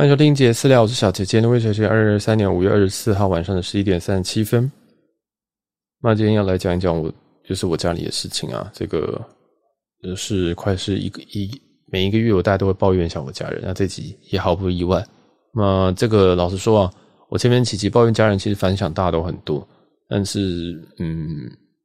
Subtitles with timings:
[0.00, 1.26] 欢迎收听杰私聊，我是小杰。
[1.26, 4.72] 今天的微小姐，二零二三年五月二十四号晚上的十一点三十七分。
[6.02, 7.12] 那今天要来讲一讲我
[7.44, 9.20] 就是我家里的事情啊，这个
[10.02, 11.50] 就是快是一个一
[11.92, 15.06] 每一个月我大家都会抱怨一下我家人，那这集也毫不意外。
[15.54, 16.94] 那这个老实说啊，
[17.28, 19.68] 我前面几集抱怨家人，其实反响大都很多，
[20.08, 21.28] 但是嗯，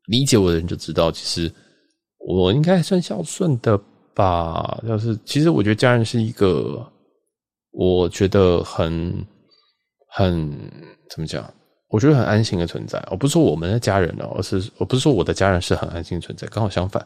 [0.07, 1.51] 理解我的人就知道，其实
[2.19, 3.77] 我应该算孝顺的
[4.13, 4.81] 吧。
[4.87, 6.81] 就是其实我觉得家人是一个。
[7.77, 9.13] 我觉得很
[10.07, 10.49] 很
[11.09, 11.53] 怎么讲？
[11.89, 13.05] 我觉得很安心的存在。
[13.11, 17.05] 我不是说我们的家人哦，而是我不是说我的家人是很安心存在，刚好相反，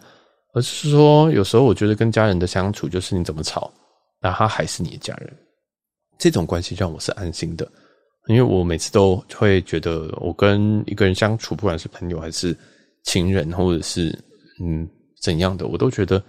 [0.53, 3.71] 而是说有时候我觉得跟家人的相处，就是你怎么吵，
[4.21, 5.35] 那他还是你的家人，
[6.17, 7.67] 这种关系让我是安心的。
[8.27, 12.55] 因为我每次都会觉得，我跟一个人相处，不管是朋友还是
[13.05, 14.09] 情人，或者是
[14.63, 14.88] 嗯
[15.21, 16.23] 怎样的，我都觉得。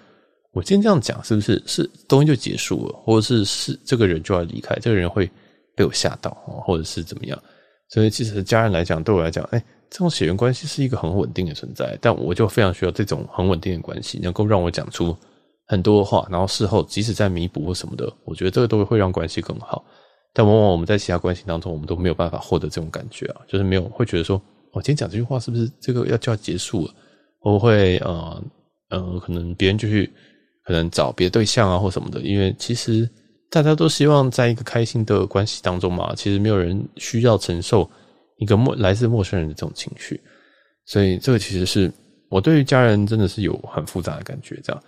[0.53, 5.31] 我今天这样讲，是不是是东西就结束了，或者是是这个人就要离开，这个人会
[5.77, 6.31] 被我吓到，
[6.65, 7.41] 或者是怎么样？
[7.89, 15.17] 所以其实家人来讲，对我来讲，哎，这种血缘关系是一个很稳定的存在，但我就非常需要这种很稳定的关系，能够让我讲出
[15.69, 19.85] 很多话，然后事后即使在弥补或什么的，我觉得这个都会让关系更好。
[20.33, 26.95] 但往往我们在其他关系当中，我们都没有办法获得这种感觉啊，就是没有会觉得说，我今天讲这句话是不是这个要就要结束了？
[27.41, 28.45] 我会呃
[28.89, 30.13] 呃，可能别人就去。
[30.65, 33.09] 可能找别的对象啊，或什么的，因为其实
[33.51, 36.15] 大家都希望在一个开心的关系当中嘛。
[36.15, 37.91] 其实没有人需要承受
[38.39, 40.21] 一个陌来自陌生人的这种情绪，
[40.87, 41.91] 所以这个其实是
[42.29, 44.61] 我对于家人真的是有很复杂的感觉。
[44.63, 44.83] 这样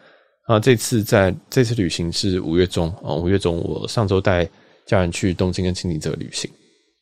[0.46, 4.48] 啊，这次在这次旅行是五月中啊，五月中我上周带
[4.86, 6.50] 家人去东京跟青林这个旅行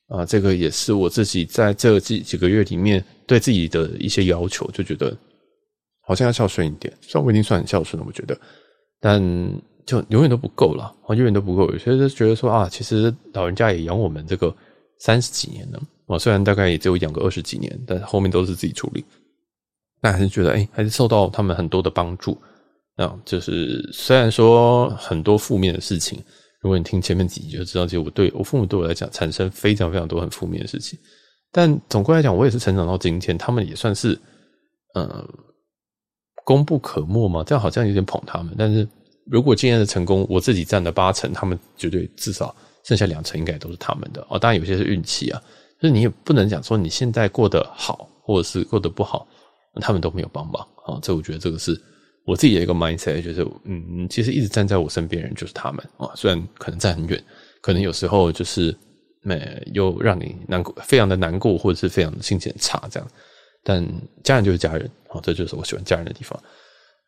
[0.08, 5.16] 啊，这个也是我自己在这几几个月里面对自己的一些要求，就觉得
[6.06, 6.92] 好像要孝顺一点。
[7.00, 8.38] 虽然我已经算很孝顺了，我觉得。
[9.00, 9.20] 但
[9.86, 11.68] 就永远都不够了，永远都不够。
[11.72, 14.54] 有些人觉得说啊，其实老人家也养我们这个
[14.98, 19.04] 三十几年了，啊，虽然大概也只有养个二十几年，但后面都是自己处理。
[20.02, 22.36] 但还是觉得，哎，还是受到他们很多的帮助。
[22.96, 26.22] 啊，就是虽然说很多负面的事情，
[26.60, 30.98] 如果你听前面几集就知道，其实我对我父母对我来讲产生非常非常多很负面的事情。
[31.50, 34.18] 但总归来讲，我也是成长到今天，他们也算是，
[34.94, 35.28] 嗯。
[36.44, 38.54] 功不可没嘛，这样好像有点捧他们。
[38.58, 38.86] 但是
[39.26, 44.38] 如果今天的成功，我自己占了八成，他们绝对至少剩下两成应该都是他们的哦。
[44.38, 45.40] 当然有些是运气啊，
[45.80, 49.26] 就是你也不能讲说你现在过得好，或者是过得不好，
[49.80, 50.98] 他们都没有帮忙啊。
[51.02, 51.80] 这我觉得这个是
[52.24, 56.10] 我自己的一个 mindset，就是嗯，其实一直站在我身边人就是他们啊。
[56.14, 57.22] 虽然可能站很远，
[57.60, 58.76] 可能有时候就是
[59.22, 63.08] 没又让你难过，非常的难过，或者是非常的心情很差这样。
[63.62, 63.86] 但
[64.24, 66.38] 家人就是家人，好，这就是我喜欢家人的地方。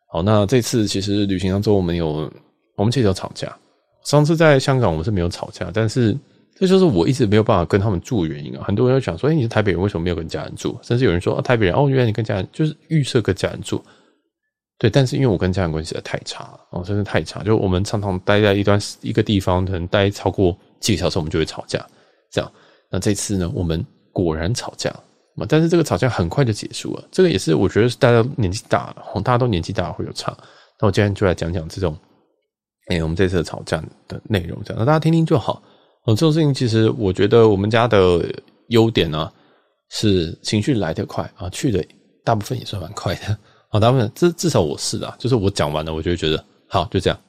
[0.09, 2.31] 好，那这次其实旅行当中，我们有
[2.75, 3.55] 我们其实有吵架。
[4.03, 6.15] 上次在香港我们是没有吵架，但是
[6.55, 8.63] 这就是我一直没有办法跟他们住的原因啊。
[8.63, 10.77] 很多人会想说，哎，你是台北人，为什么没有跟家人住？
[10.83, 13.83] 甚至有人说，啊，台北人，哦，原来你跟家人就是预设跟家人住。
[14.77, 21.83] 对，但是因为我跟家人关系实在太差了，哦，真的太差，就我们常常待在一段一个地方，可能待超过几个小时，我们就会吵架。
[22.29, 22.51] 这样，
[22.91, 24.93] 那这次呢，我们果然吵架。
[25.49, 30.31] 但是这个吵架很快就结束了，这个也是我觉得是大家年纪大了，大家都年纪大了会有差。
[30.79, 31.97] 那我今天就来讲讲这种，
[32.87, 35.61] 哎，我们这次的吵架的内容，这样，那大家听听就好。
[36.05, 38.23] 哦，这种事情其实我觉得我们家的
[38.67, 39.31] 优点呢，
[39.89, 41.83] 是情绪来得快啊，去的
[42.23, 43.37] 大部分也算蛮快的。
[43.69, 47.19] 好， 大部分至至少我是啊，就是我讲完了，我就会觉得好，就这样。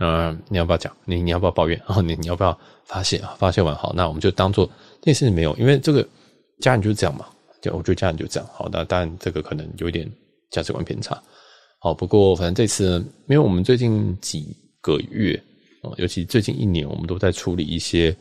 [0.00, 0.94] 嗯，你要不要讲？
[1.06, 1.78] 你你要不要抱怨？
[1.86, 3.34] 然后你你要不要发泄啊？
[3.38, 4.66] 发泄完好，那我们就当做
[5.00, 6.06] 这件事情没有，因为这个。
[6.60, 7.26] 家人就是这样嘛，
[7.60, 8.48] 就我觉得家人就这样。
[8.52, 10.10] 好，那当然这个可能有一点
[10.50, 11.20] 价值观偏差。
[11.78, 15.34] 好，不过反正这次，因为我们最近几个月
[15.82, 18.14] 啊，尤其最近一年，我们都在处理一些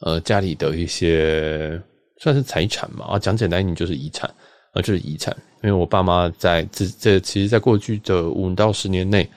[0.00, 1.80] 呃家里的一些
[2.18, 4.32] 算是财产嘛啊，讲简单一点就是遗产
[4.72, 5.36] 啊，就是遗产。
[5.62, 9.28] 因为我爸妈在这这其实，在过去的五到十年内，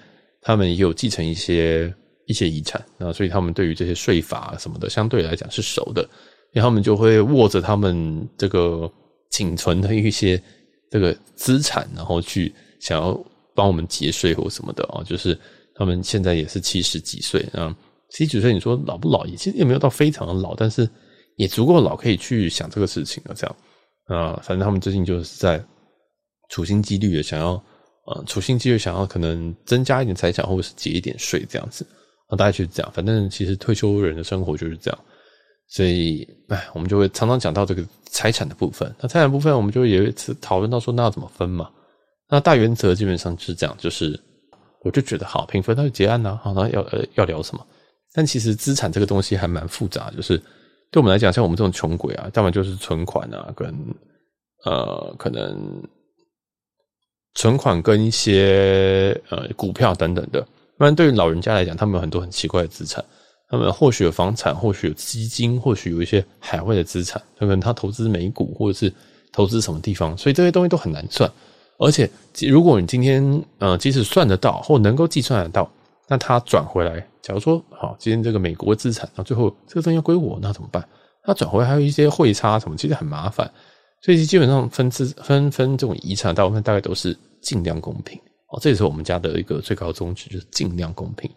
[0.42, 1.94] 他们也有继承一些
[2.28, 6.08] 一些遗产啊，所以他们对于这些税法什么的，相对来讲是熟的。
[6.54, 8.90] 然后他们就会握着他们这个
[9.30, 10.42] 仅存的一些
[10.90, 13.20] 这个资产，然后去想要
[13.56, 15.04] 帮我们节税或什么的啊。
[15.04, 15.38] 就是
[15.76, 17.76] 他们现在也是七十几岁啊，
[18.12, 19.26] 七十几岁你说老不老？
[19.26, 20.88] 也其实也没有到非常老，但是
[21.36, 23.34] 也足够老可以去想这个事情了。
[23.36, 23.56] 这样
[24.06, 25.64] 啊，反正他们最近就是在
[26.50, 27.54] 处心积虑的想要
[28.06, 31.84] 啊，处心积虑想要可能增加一点财产，或者是节一点税这样子
[32.28, 32.38] 啊。
[32.38, 35.00] 大概就是这样，反正其实退休人的生活就是这样。
[35.76, 38.94] 所以，哎，我们就会常常讲到这个财产的部分。
[39.00, 41.68] 那财产部分，我们就有一次讨论到说，那要怎么分嘛？
[42.30, 44.20] 那大原则基本上是这样，就是
[44.82, 46.40] 我就觉得好，平分，那就结案呐。
[46.44, 47.66] 好，那要呃要聊什么？
[48.14, 50.38] 但其实资产这个东西还蛮复杂，就是
[50.92, 53.74] 对我们来讲，像我们这种穷鬼啊，要么就是存款啊，跟
[54.66, 55.82] 呃可能
[57.34, 60.40] 存款跟一些呃股票等等的。
[60.78, 63.04] 不然对于老人家来讲，他们有很多很奇怪的资产，
[63.54, 68.92] 他们或许有房产，或许有基金，或许有一些海外的资产，可能他投资美股或者是
[69.32, 71.32] 投资什么地方，所以这些东西都很难算。
[71.78, 72.10] 而且
[72.50, 73.24] 如果你今天
[73.60, 75.72] 呃即使算得到或能够计算得到，
[76.08, 80.84] 那他转回来，假如说好，今天这个美国资产，那最后这个东西要归我，那怎么办？
[81.24, 83.48] 那转回来还有一些汇差什么，其实很麻烦。
[84.02, 88.58] 所以基本上分资分分这种遗产，大部分大概都是尽量公平哦。
[88.60, 91.30] 这也是我们家的一个最高宗旨，就是尽量公平。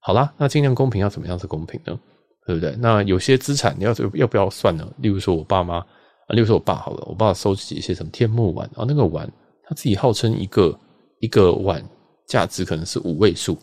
[0.00, 1.98] 好啦，那尽量公平要怎么样是公平呢？
[2.46, 2.74] 对不对？
[2.78, 4.90] 那有些资产你要要不要算呢？
[4.98, 5.86] 例如说我爸妈啊，
[6.28, 9.30] 例如说我爸好了，我爸收集一些什么天目碗啊，那个碗
[9.64, 10.76] 他自己号称一个
[11.20, 11.84] 一个碗
[12.26, 13.56] 价值可能是五位数。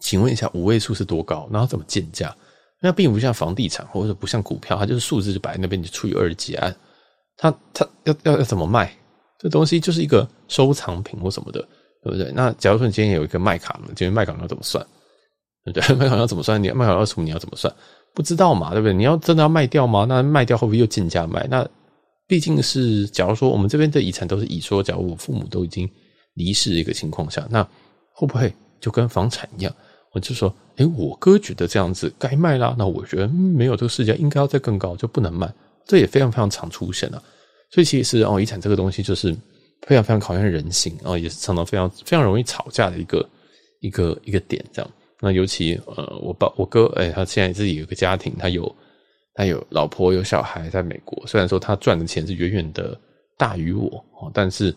[0.00, 1.48] 请问一下，五位数是多高？
[1.52, 2.34] 然后怎么鉴价？
[2.80, 6.74] 那并不像房地产，或者不像股票，它就是数字就摆在那边，你除以二结案。
[7.36, 8.92] 它它要要要怎么卖？
[9.38, 11.60] 这东西就是一个收藏品或什么的，
[12.02, 12.32] 对不对？
[12.34, 14.84] 那假如说你今天有一个麦卡，今天麦卡要怎么算？
[15.64, 15.94] 对不对？
[15.96, 16.62] 麦卡要怎么算？
[16.62, 17.72] 你麦卡二十五你要怎么算？
[18.14, 18.94] 不知道嘛，对不对？
[18.94, 20.04] 你要真的要卖掉吗？
[20.08, 21.46] 那卖掉会不会又进价卖？
[21.50, 21.66] 那
[22.26, 25.88] 毕竟是假如说我们这边的遗产都是以说，假如我父母都已经
[26.34, 27.62] 离世的一个情况下，那
[28.12, 29.74] 会不会就跟房产一样？
[30.12, 35.52] 我就说，诶，我哥觉得这样子该卖啦，那我觉得没有这个世界应该要再更高，就不能卖。
[35.86, 37.20] 这也非常非常常出现了。
[37.70, 39.36] 所以其实哦，遗产这个东西就是
[39.88, 43.28] 非常非常考验人性，啊也是常常非常非常容易吵架的一个
[43.80, 44.64] 一个一个点。
[44.72, 44.90] 这样，
[45.24, 48.76] 那尤其呃，我爸我哥，诶，他现在自己有个家庭，他有
[49.34, 52.96] 他有老婆有小孩在美国，虽然说他赚的钱是远远的
[53.38, 53.88] 大于我
[54.20, 54.72] 哦，但是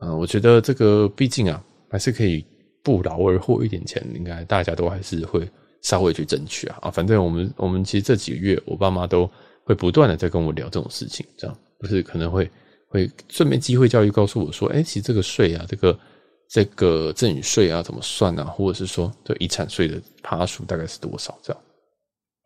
[0.00, 2.44] 嗯、我觉得这个毕竟啊，还是可以。
[2.84, 5.48] 不劳而获一点钱，应该大家都还是会
[5.80, 6.90] 稍微去争取啊啊！
[6.90, 9.26] 反正我们我们其实这几个月，我爸妈都
[9.64, 12.46] 会不断的在跟我聊这种事情，这样不是可能会
[12.86, 15.98] 会顺便机会教育告诉我说，哎，其实这个税啊，这个
[16.48, 18.44] 这个赠与税啊，怎么算啊？
[18.44, 21.36] 或者是说，这遗产税的趴数大概是多少？
[21.42, 21.62] 这样，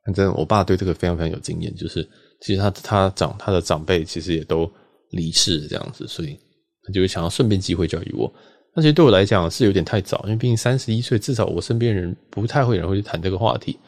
[0.05, 2.03] 反正我爸对这个非常非常有经验，就是
[2.41, 4.71] 其实他他长他的长辈其实也都
[5.11, 6.39] 离世这样子，所以
[6.85, 8.33] 他就会想要顺便机会教育我。
[8.75, 13.79] 那其实对我来讲是有点太早，因为毕竟三十一岁，至少我身边人不太会有人会去谈这个话题。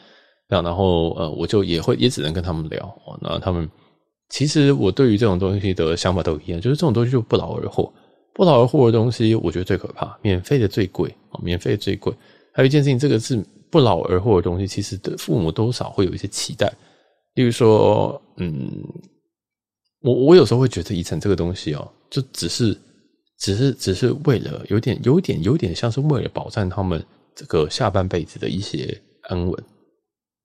[0.49, 2.93] 这样，然后呃，我就也会也只能跟他们聊。
[3.21, 3.69] 那他们
[4.29, 7.93] 其实我对于这种东西的想法都一样，就是这种东西就不劳而获，
[8.33, 12.13] 不劳而获的东西，我觉得最可怕，免费的最贵啊，免费的最贵。
[12.53, 16.71] 还有一件事情，这个是不劳而获的东西，其实的父母多少会有一些期待，
[17.35, 18.69] 例如说，嗯，
[20.01, 22.77] 我我有时候会觉得遗产这个东西哦，就只是。
[23.43, 27.03] 只是只是为了有点有点有点像是为了保障他们
[27.33, 29.63] 这个下半辈子的一些安稳，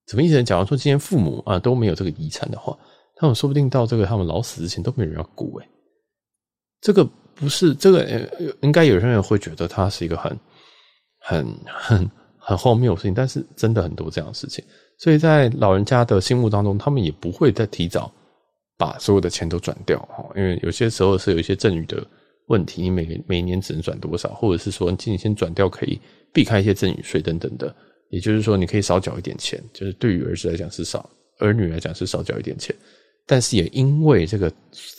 [0.07, 0.43] 什么意思呢？
[0.43, 2.75] 假如说今天父母啊都没有这个遗产的话，
[3.17, 5.69] 他们说不定到这个他们老死之前都没有人要顾诶。
[6.81, 7.07] 这个
[7.37, 8.05] 不是这个，
[8.63, 10.37] 应该有些人会觉得它是一个很
[11.21, 14.65] 很很很荒谬的事情，但是真的很多这样的事情，
[14.99, 18.13] 所以在老人家的心目当中，他们也不会再提早
[18.77, 22.05] 把所有的钱都转掉哈，因为有些时候是有一些赠与的。
[22.49, 26.01] 问题，你每每年只能转多少，或者是说你先转掉可以
[26.33, 27.75] 避开一些赠与税等等的，
[28.09, 31.11] 也就是说你可以少缴一点钱，就是对于儿子来讲是少，
[31.41, 32.73] 儿女来讲是少缴一点钱，
[33.27, 34.49] 但是也因为这个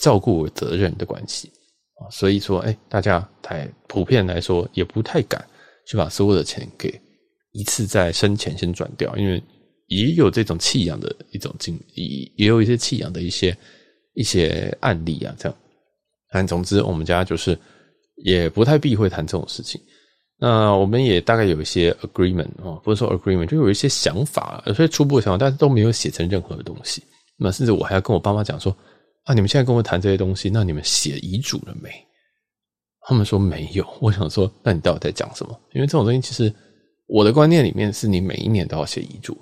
[0.01, 1.49] 照顾责任的关系
[1.99, 5.43] 啊，所以说哎，大家太普遍来说也不太敢
[5.87, 6.93] 去把所有的钱给
[7.51, 9.41] 一次在生前先转掉，因为
[9.87, 13.57] 也有这种弃养的一种经，也也有一些弃养的一些
[14.13, 15.57] 一些案例啊，这样。
[16.29, 17.57] 但总之，我们家就是
[18.17, 19.79] 也不太避讳谈这种事情。
[20.39, 27.01] 那我们也大概有一些 agreement 啊，不是说 agreement，就有一些想法，有些初步的想法，但是都没有写成任何的东西。
[27.37, 28.75] 那甚至我还要跟我爸妈讲说
[29.27, 31.91] ：“啊，你们现在跟我谈这些东西，那你们写遗嘱了没？”
[33.05, 33.85] 他们说没有。
[33.99, 35.59] 我想说，那你到底在讲什么？
[35.73, 36.53] 因为这种东西，其实
[37.07, 39.37] 我的观念里面是你每一年都要写遗嘱，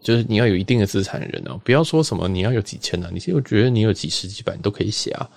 [0.00, 5.28] 就是你要有一定的资产的人啊，不要说什么你要有几千啊，你其实我觉得你有几十几百，你都可以写啊。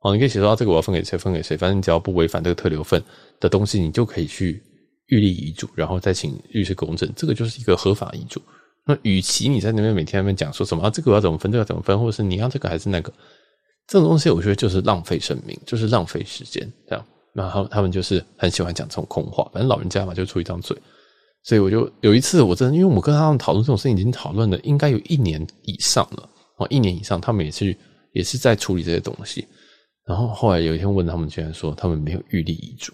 [0.00, 3.02] 哦，你可以写说这个我要分给谁，分给谁，反正你只要不违反这个特留份
[3.38, 4.62] 的东西，你就可以去
[5.08, 8.40] 预立遗嘱，然后再请律师公证，这个就是一个合法遗嘱。
[8.86, 13.12] 那与其你在那边每天那边讲说什么啊，这个我要怎么分，这个怎么分，或者是你要这个还是那个，
[13.86, 17.04] 这种东西我觉得就是浪费生命，就是浪费时间，这样。
[17.32, 20.76] 然后他们就是很喜欢讲这种空话，反正老人家嘛就出一张嘴。
[21.42, 27.76] 所以我就有一次，我真的因为我跟他们讨论这种事情，已经讨论了应该有一年以上了，哦，一年以上，他们也是
[28.12, 29.46] 也是在处理这些东西。
[30.04, 32.92] 然后后来有一天问他们，居然说他们没有预立遗嘱。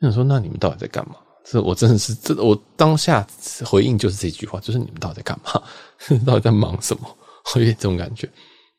[0.00, 1.16] 我想说，那你们到底在干嘛？
[1.50, 3.26] 是我真的是这，我当下
[3.64, 5.62] 回应就是这句话，就是你们到底在干嘛？
[6.26, 7.16] 到底在忙什么？
[7.54, 8.28] 我 有点这种感觉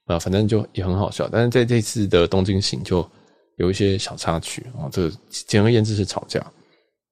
[0.05, 1.27] 啊，反正就也很好笑。
[1.31, 3.07] 但是在这次的东京行就
[3.57, 6.45] 有一些小插曲啊，这简而言之是吵架。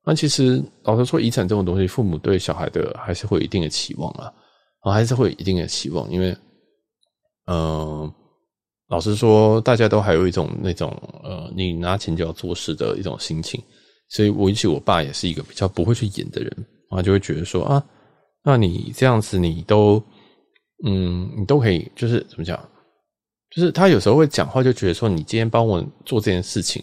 [0.05, 4.31] 那其实老实说，遗产这种东西，父母对小孩的还是会有一定的期望啊，
[4.81, 6.37] 啊，还是会有一定的期望，因为，
[7.47, 8.09] 嗯、
[8.87, 10.89] 老实说，大家都还有一种那种
[11.23, 13.61] 呃，你拿钱就要做事的一种心情。
[14.09, 16.51] 所以，我以及我爸也是一个比较不会去演的人，
[16.89, 17.83] 然后就会觉得说啊，
[18.43, 20.01] 那你这样子，你都，
[20.85, 22.57] 嗯，你都可以，就是怎么讲，
[23.49, 26.81] 就是他有时候会讲话，就觉得说，你今天帮我做这件事情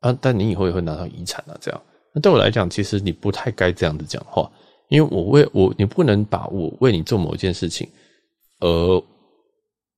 [0.00, 1.82] 啊，但你以后也会拿到遗产啊，这样。
[2.14, 4.50] 那对我来讲，其实你不太该这样子讲话，
[4.88, 7.86] 因为我为我，你不能把我为你做某一件事情
[8.60, 9.02] 而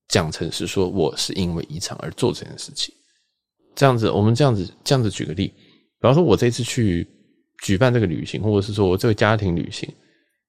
[0.09, 2.93] 讲成是说我是因为遗产而做这件事情。
[3.77, 5.53] 这样子，我们这样子，这样子举个例。
[6.07, 7.05] 比方说，我这次去
[7.65, 9.93] 举办这个旅行，或者是说这个家庭旅行，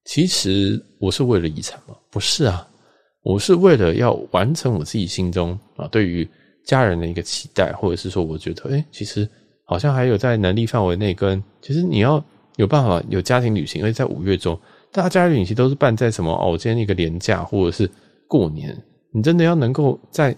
[0.04, 1.96] 其实我是为了遗产吗？
[2.12, 2.64] 不是啊，
[3.24, 6.28] 我是为了要完成我自己心中啊对于
[6.64, 9.28] 家人的一个期待，或者是说我觉得，哎，其实
[9.64, 12.24] 好像还有在能力范围内跟，其实你要
[12.54, 14.56] 有办法有家庭旅行，而且在五月中，
[14.92, 17.90] 大家家旅行都是办在什么哦，今天一个连假或者是
[18.28, 18.80] 过年，
[19.12, 20.36] 你真的要能够在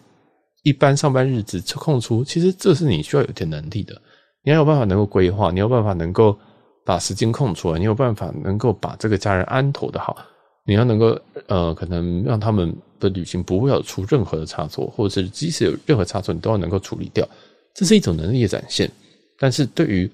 [0.62, 4.00] 一般上班日子抽空出，其实这是你需要有点能力的。
[4.42, 6.36] 你要有办法能够规划，你有办法能够
[6.84, 10.16] 把时间空出来，你有办法能够把这个家人安妥的好，
[10.64, 17.26] 你要能够呃，可能让他们的旅行不会有出任何的差错，或者是即使有任何差错，你都要能够处理掉，
[17.74, 18.90] 这是一种能力的展现。
[19.38, 20.10] 但是对于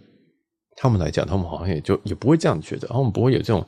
[0.76, 3.64] 他们来讲，他们好像也就也不会这样觉得，他们不会有这种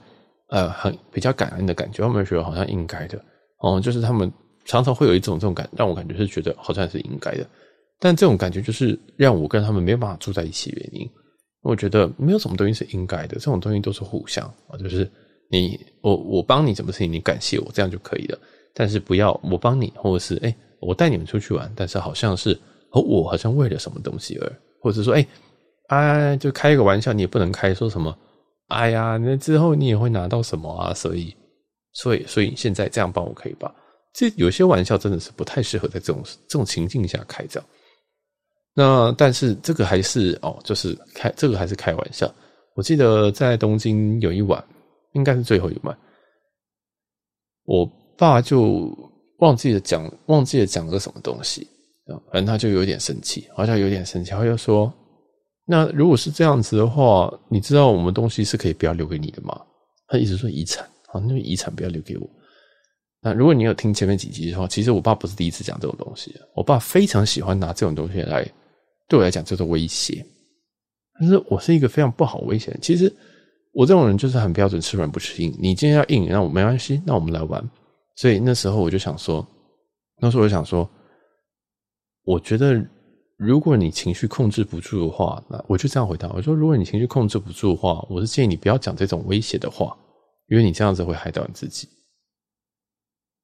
[0.51, 3.19] 呃很比较感恩的感觉，他们觉得好像应该的
[3.61, 4.31] 哦，就是他们
[4.65, 7.47] 常常会有一种这种感，让我感觉是觉得好像是应该的。
[8.01, 11.11] 但这种感觉就是让我跟他们没有办法住在一起的原因。
[11.63, 15.11] 我觉得没有什么东西是应该的，这种东西都是互相啊，就是
[15.51, 18.39] 你我我帮你什么事情，你感谢我这样就可以了。
[18.73, 22.59] 但是不要我帮你，或者是哎我带你们出去玩，但是好像是
[22.91, 25.27] 和我好像为了什么东西而，或者说哎
[25.89, 28.17] 哎就开一个玩笑，你也不能开说什么
[28.69, 30.95] 哎呀那之后你也会拿到什么啊？
[30.95, 31.35] 所以
[31.93, 33.75] 所以所以现在这样帮我可以吧？
[34.15, 37.69] 这有些玩笑真的是不太适合在这种这种情境下开这样。
[38.81, 42.33] 那但是这个还是哦，就是开这个还是开玩笑。
[42.77, 44.65] 我记得在东京有一晚，
[45.15, 45.99] 应该是最后一晚，
[47.65, 47.85] 我
[48.17, 48.89] 爸就
[49.39, 51.67] 忘记了讲，忘记了讲个什么东西，
[52.31, 54.95] 反正他就有点生气，好像有点生气，他就说
[55.67, 59.61] ：“那如果是这样子的话，你知道我们东西是可以不要留给你的吗？”
[60.07, 62.31] 他一直说遗产，好，那遗产不要留给我。
[63.21, 68.49] 那如果你有听前面几集的话，其实我爸不是第一次讲这种东西，我爸非常喜欢拿这种东西来。
[69.09, 70.25] 对我来讲叫做威胁，
[71.19, 72.77] 但是我是一个非常不好威胁。
[72.83, 73.13] 其实
[73.73, 75.51] 我这种人就是很标准，吃软不吃硬。
[75.59, 77.67] 你今天要硬，那我没关系，那我们来玩。
[78.17, 79.47] 所以那时候我就想说，
[80.21, 80.89] 那时候我就想说，
[82.25, 82.87] 我觉得
[83.37, 86.29] 如果你情绪控制不住的话，那我就这样回答。
[86.35, 89.97] 我说，如果你情绪控制不住的话，我是建议你不要讲这种威胁的话，
[90.49, 91.89] 因为你这样子会害到你自己。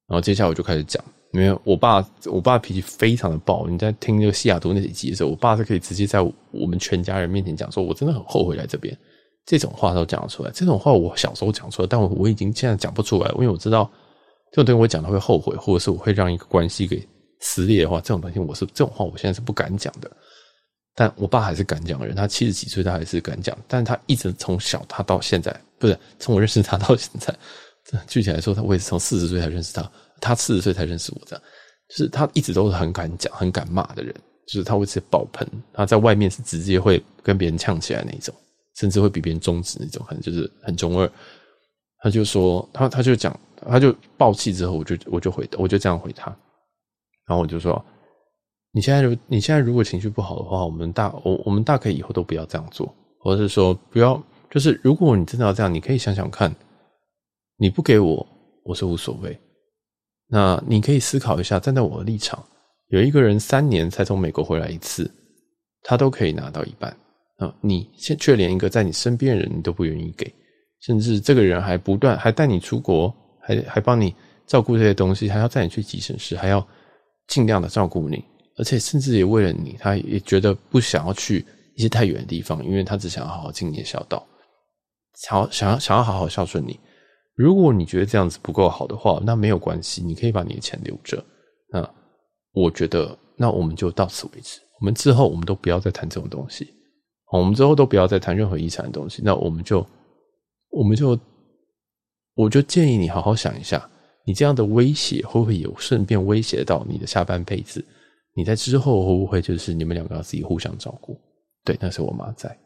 [0.07, 1.03] 然后接下来我就开始讲。
[1.35, 3.67] 因为我爸，我爸脾气非常的暴。
[3.67, 6.23] 你在听那个西雅图那几集的时候，我爸是可以直接在
[6.53, 8.97] 我们全家人面前讲说：“我真的很后悔来这边。”
[9.45, 10.51] 这种话都讲出来。
[10.53, 13.91] 这种话我小时候讲出来，但我我已经现在讲不出来，因为我知道
[14.53, 17.05] 这种东西我讲的会后悔，或者是我会让一个关系给
[17.41, 20.09] 撕裂的话，这种东西我是这种话我现在是不敢讲的。
[20.95, 27.37] 但我爸还是敢讲的人，他七十几岁他还是敢讲，但是他一直从小他到现在，不是从我认识他到现在，
[28.07, 29.91] 具体来说，他我也是从四十岁才认识他。
[30.21, 31.43] 他四十岁才认识我，这样
[31.89, 34.15] 就是他一直都是很敢讲、很敢骂的人，
[34.47, 38.35] 就是他会直接爆喷，他在外面是直接会跟别人呛起来那种，
[38.77, 41.11] 甚至会比别人中指那种，可能就是很中二。
[41.99, 46.31] 他就说他他就讲他就爆气之后，我就我就回我就这样回他，
[47.27, 47.83] 然后我就说：
[48.73, 56.55] 你现在如你现在如果情绪不好的话，我们大我我们大可以以后都不要这样做，或者是说不要，就是如果你真的要这样，你可以想想看，
[57.57, 58.27] 你不给我，
[58.65, 59.39] 我是无所谓。
[60.35, 62.45] 那你可以思考一下，站在我的立场，
[62.89, 65.09] 有一个人三年才从美国回来一次，
[65.85, 66.91] 他都可以拿到一半
[67.39, 70.27] 啊，你现却连一个在你身边的人你都不愿意给，
[70.81, 74.13] 甚至这个人还不断还带你出国，还还帮你
[74.45, 76.67] 照顾这些东西，还要带你去急诊室，还要
[77.29, 78.25] 尽量的照顾你，
[78.59, 84.27] 而且甚至也为了你，他也觉得不想要去一些太远的地方，因为他只想要好好尽你的孝道，
[85.15, 86.77] 想要想要想要好好孝顺你。
[87.37, 91.23] 如果你觉得这样子不够好的话，那没有关系，你可以把你的钱留着。
[91.71, 91.89] 那
[92.53, 94.61] 我觉得，那我们就到此为止。
[94.81, 96.69] 我们之后我们都不要再谈这种东西。
[97.33, 99.21] 我们之后都不要再谈任何遗产的东西。
[99.25, 99.85] 那我们就，
[100.71, 101.19] 我们就，
[102.35, 103.89] 我就建议你好好想一下，
[104.25, 107.85] 你这样的威胁会不会有顺便威胁到你的下半辈子？
[108.37, 111.17] 你在之后会不会就是你们两个要自己互相照顾？
[111.65, 112.57] 对，那是我妈在，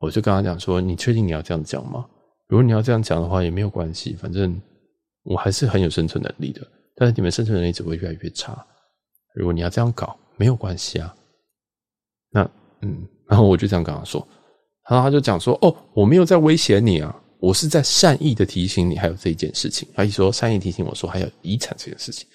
[0.00, 2.04] 我就跟她讲说，你确定你要这样讲吗？
[2.48, 4.60] 如果你要这样讲的话，也没有关系，反正
[5.22, 6.60] 我还是很有生存能力的。
[6.94, 8.64] 但是你们生存能力只会越来越差。
[9.34, 11.14] 如果你要这样搞，没有关系啊。
[12.30, 12.42] 那
[12.82, 14.26] 嗯，然后我就这样跟他说，
[14.88, 22.28] 然后他就讲说：“哦，我没有在威胁你啊，我是在善意的提醒你还有这一件事情。”他一说善意提醒我说还有遗产这件事情，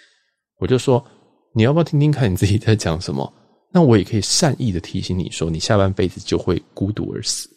[0.58, 1.06] 我就说
[1.54, 3.32] ：“你要不要听听看你自己在讲什么？
[3.72, 7.48] 那我也可以善意的提醒你说，你下半辈子就会孤独而死。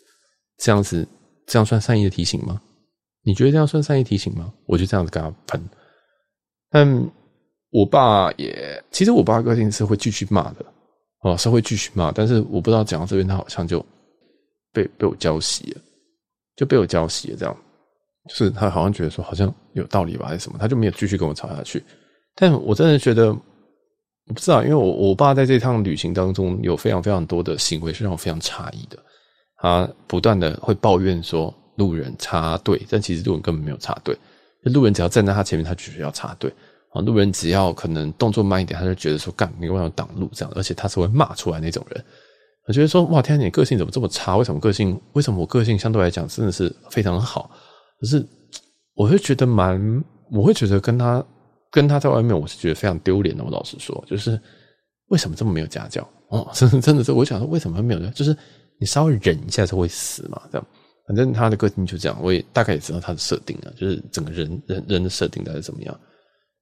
[0.59, 1.09] 这样子，
[1.47, 2.61] 这样算善意的提醒吗？
[3.25, 5.61] 你觉得这样算善意提醒吗？”我就这样子跟他喷。
[6.71, 7.11] 但
[7.71, 10.65] 我爸也，其实我爸个性是会继续骂的，
[11.23, 12.11] 哦，是会继续骂。
[12.11, 13.85] 但是我不知道讲到这边，他好像就
[14.73, 15.81] 被被我浇熄了，
[16.57, 17.37] 就被我浇熄了。
[17.37, 17.57] 这样，
[18.29, 21.83] 就是他好像觉得说好像有道理吧，还是什么，他就没有继续跟我吵下去。
[22.35, 28.99] 但我真的觉得，我不知道，因为我我爸在这趟旅行当中有非常非常多的行为是让我非常诧异的。
[29.63, 34.15] 他不断的会抱怨说路人插队，但其实路人根本没有插队。
[34.65, 36.53] 路人只要站在他前面，他就觉得要插队
[36.93, 37.01] 啊。
[37.01, 40.53] 路人只要可能动作慢一点，他就觉得说干，你为什么挡路这样？
[40.57, 42.05] 而且他是会骂出来那种人。
[42.67, 44.37] 我觉得说哇，天，你个性怎么这么差？
[44.37, 45.01] 为什么个性？
[45.15, 47.51] 为什么我个性相对来讲真的是非常好？
[48.01, 48.25] 可是
[48.95, 51.25] 我会觉得蛮，我会觉得跟他
[51.71, 53.43] 跟他在外面，我是觉得非常丢脸的。
[53.43, 54.41] 我老实说，就是
[55.09, 56.09] 为什么这么没有家教？
[56.29, 58.01] 哦， 真的真的是，我想说为什么会没有？
[58.11, 58.37] 就是
[58.79, 60.67] 你稍微忍一下就会死嘛，这样。
[61.07, 66.01] 反正他的个性就这样，我也大概也知道他的设定啊，就是整个人人人的设定大概怎么样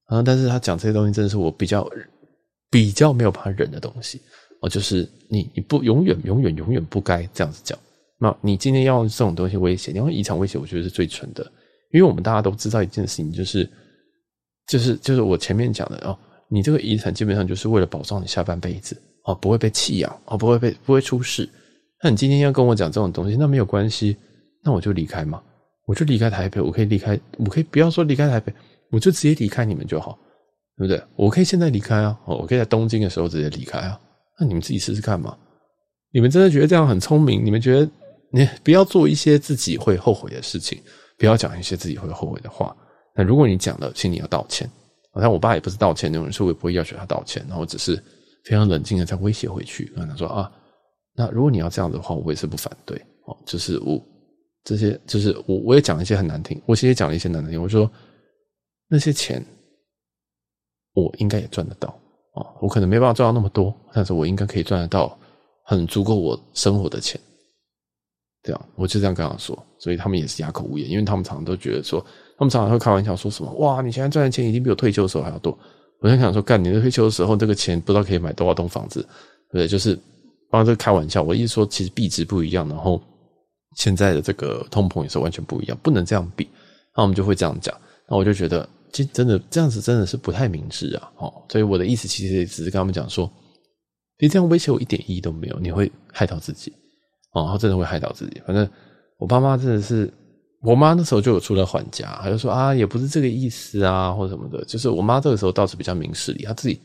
[0.06, 0.22] 啊。
[0.22, 1.88] 但是他讲这些东西，真的是我比较
[2.70, 4.20] 比较没有办法忍的东西
[4.62, 4.68] 哦。
[4.68, 7.78] 就是你你不永远永远永远不该这样子讲。
[8.18, 11.44] 那你今天要用这种东西威胁，你用遗产威胁，我觉得是最蠢的。
[11.92, 13.68] 因为我们大家都知道一件事情，就是
[14.66, 21.48] 就是就是我前面讲的哦，你这个遗产基本上就是为了保障你下半辈子哦，不会被弃养哦，不会被不会出事。
[22.02, 24.16] 那你今天要跟我讲这种东西，那没有关系。
[24.62, 25.42] 那我就离开嘛，
[25.86, 28.52] 我就离开台北，我可以离开，我可以不要说离开台北，
[28.90, 30.18] 我就直接离开你们就好，
[30.76, 31.02] 对不对？
[31.16, 33.98] 我可以现在离开啊，我可以在东京的时候直接离开啊。
[34.38, 35.36] 那你们自己试试看嘛。
[36.12, 37.44] 你们真的觉得这样很聪明？
[37.44, 37.88] 你们觉得
[38.32, 40.78] 你不要做一些自己会后悔的事情，
[41.16, 42.76] 不要讲一些自己会后悔的话。
[43.14, 44.68] 那如果你讲了，请你要道歉。
[45.12, 47.96] 好像我爸也不是道歉那种人，所以我也不会要求他道歉，然后只是
[48.44, 50.50] 非常冷静的再威胁回去，跟他说啊，
[51.20, 54.00] 那如果你要这样的话，我也是不反对哦，就是我。
[54.62, 57.60] 这些就是我，我也讲了一些很难听，我其实也讲了一些难听。
[57.60, 57.90] 我说
[58.88, 59.42] 那些钱，
[60.92, 61.88] 我应该也赚得到
[62.34, 65.18] 啊，我可能没办法赚到那么多，但是我应该可以赚得到
[65.64, 67.18] 很足够我生活的钱。
[68.42, 72.04] 这样，我就这样跟他说，所以他们也是哑口无言，因为他们常常都觉得说，
[72.38, 75.58] 他们常常会开玩笑说什么：“哇，你现在赚的钱已经比我退休的时候还要多。”
[76.00, 79.68] 我在想说，干你的退休的时候，这个钱不知道可以买多少栋房子，对不对？
[79.68, 79.98] 就是
[80.50, 81.22] 帮这开玩笑。
[81.22, 83.00] 我意思说，其实币值不一样，然后。
[83.76, 86.46] 现在的这个通膨也是完全不一样，不能这样比。
[86.96, 87.72] 那我们就会这样讲。
[88.08, 91.08] 那我就觉得，其实真的这样子真的是不太明智啊！
[91.18, 93.30] 哦，所以我的意思其实也只是跟他们讲说，
[94.18, 96.72] 你这样威胁我一点意义都没有，你会害到自己
[97.32, 98.42] 哦，然后真的会害到自己。
[98.44, 98.68] 反正
[99.18, 100.12] 我爸妈真的是，
[100.62, 104.64] 我妈那时候就有出来还价，她就说啊，也不是这个意思啊，或什么的。
[104.64, 106.80] 就是我妈这个时候倒是比较明事理，她自己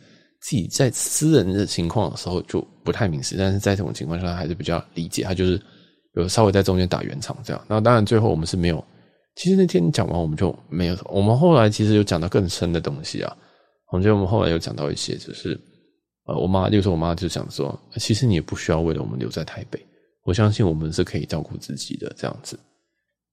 [0.46, 5.60] 自己在私人的情况的时候就不太明示，但是在这种情况下还是比较理解，他就是。
[6.18, 8.82] 有稍微在中间打圆场这样，那当然最后我们是没有。
[9.36, 13.36] 其实那天讲完我们就没有，我们后来其实有讲到更深的东西啊。
[13.92, 15.60] 我觉得我们后来有讲到一些，就是
[16.26, 19.78] 呃，我妈，例如说我妈就想说，其实你也不需要为了我们留在台北，
[20.24, 22.58] 我相信我们是可以照顾自己的这样子。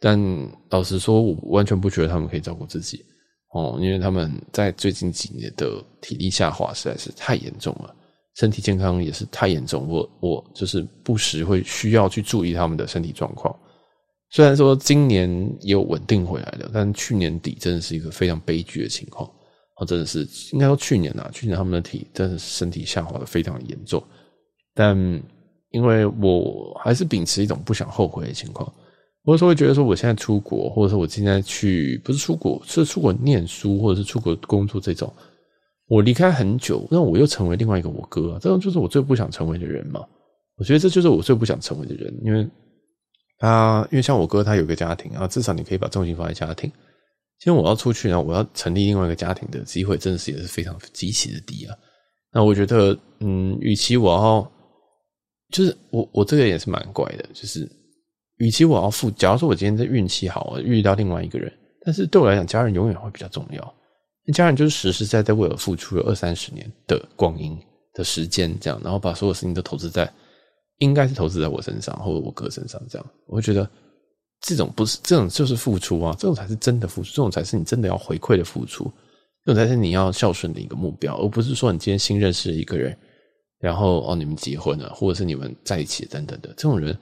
[0.01, 0.21] 但
[0.69, 3.01] 老实说，我完全不觉得他们可以照顾自己
[3.53, 7.95] 哦，因为他们在最近几年的体力下滑实在是太严重了。
[8.35, 13.55] 身体健康也是太严重，我我就是不时会需要去注意他们的身体状况。
[14.31, 15.29] 虽然说今年
[15.61, 19.31] 也有稳定回来了，但去年底真的是一个非常悲剧的情况。
[19.77, 24.03] 哦，真的是应该说去年啊，去年他们的体真的是身体下滑的非常严重。
[24.75, 24.97] 但
[25.71, 28.73] 因为我还是秉持一种不想后悔的情况，
[29.25, 35.13] 我有时候会觉得说，我现在出国，或者说我现在去不是出国，是出国念书，或者是出国工作这种。
[35.87, 40.05] 我离开很久，那我又成为另外一个我哥，这种就是我最不想成为的人嘛。
[40.57, 42.49] 我觉得这就是我最不想成为的人，因为
[43.39, 46.71] 他，因为像我哥，他有个家庭啊，至少你可以把重心放在家庭。
[47.39, 51.77] 现在我要出去呢，我要成立另外一个家庭的机会，真的是也是非常极其的低啊。
[52.33, 54.53] 那我觉得，嗯，与其我要
[55.51, 57.69] 就是我我这个也是蛮怪的，就是
[58.43, 61.53] 与其我要付，假如说我今天在运气好，我遇到另外一个人，
[61.85, 63.75] 但是对我来讲，家人永远会比较重要。
[64.35, 67.57] 家人就是实实在在为我付出了二三十年的光阴
[67.95, 70.13] 的时间，这样，然后把所有事情都投资在，
[70.79, 73.69] 应该是投资在我身上或者我哥身上，这样，我会觉得。
[74.45, 78.91] 这种不是，这种就是付出啊，这种才是真的付出，这种才是你真的要回馈的付出，
[79.47, 82.99] 这种才是你要孝顺的一个目标，而不是说你今天新认识一个人，
[83.61, 86.99] 然后哦你们结婚了，或者是你们在一起等等的，这种人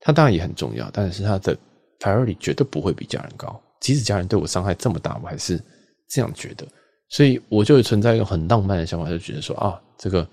[0.00, 1.56] 他当然也很重要，但是他的
[1.98, 5.62] priority 绝对不会比家人高，即使家人对我伤害这么大，我还是
[6.08, 6.66] 这样觉得，
[7.08, 10.26] 所以我就存在一个很浪漫的想法，就觉得说啊，这个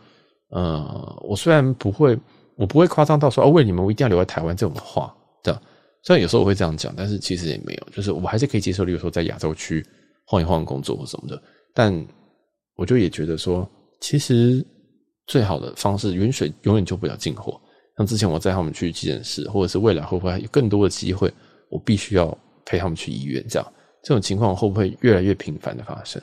[0.49, 2.17] 呃，我虽然不会，
[2.55, 5.61] 我不会夸张到说哦，为你们我一定要留在台湾这种话的。
[6.03, 9.85] 虽然有时候我会这样讲，但是其实也没有，就是我还是可以接受，例如说在亚洲区
[10.25, 11.41] 晃一晃工作或什么的。
[11.73, 11.93] 但
[12.75, 14.65] 我就也觉得说，其实
[15.25, 17.59] 最好的方式，远水永远救不了近火。
[17.97, 21.33] 像之前我带他们去急诊室，或者是未来会不会有更多的机会，
[21.69, 26.21] 我必须要陪他们去医院，这样这种情况会不会越来越频繁的发生？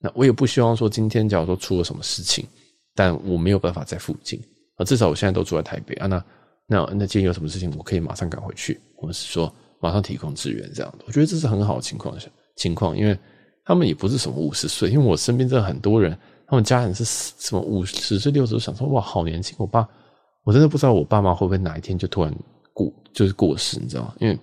[0.00, 2.46] 那我也不希望说今天假如说出了什么事情，
[2.94, 4.40] 但我没有办法在附近
[4.76, 6.24] 啊，至少我现在都住在台北啊，那。
[6.70, 9.50] 那那今天有什么事情，我可以马上赶回去，或者是说
[9.80, 13.18] 马上提供支援这样，我觉得这是很好的情况下情况，因为
[13.64, 16.14] 他们也不是什么五十岁，因为我身边真的很多人，
[16.46, 19.88] 他们家人是什么五十岁六十岁，想说哇好年轻，我爸
[20.48, 22.34] 我真的不知道我爸妈会不会哪一天就突然
[22.72, 24.14] 过就是过世，你知道吗？
[24.18, 24.38] 因为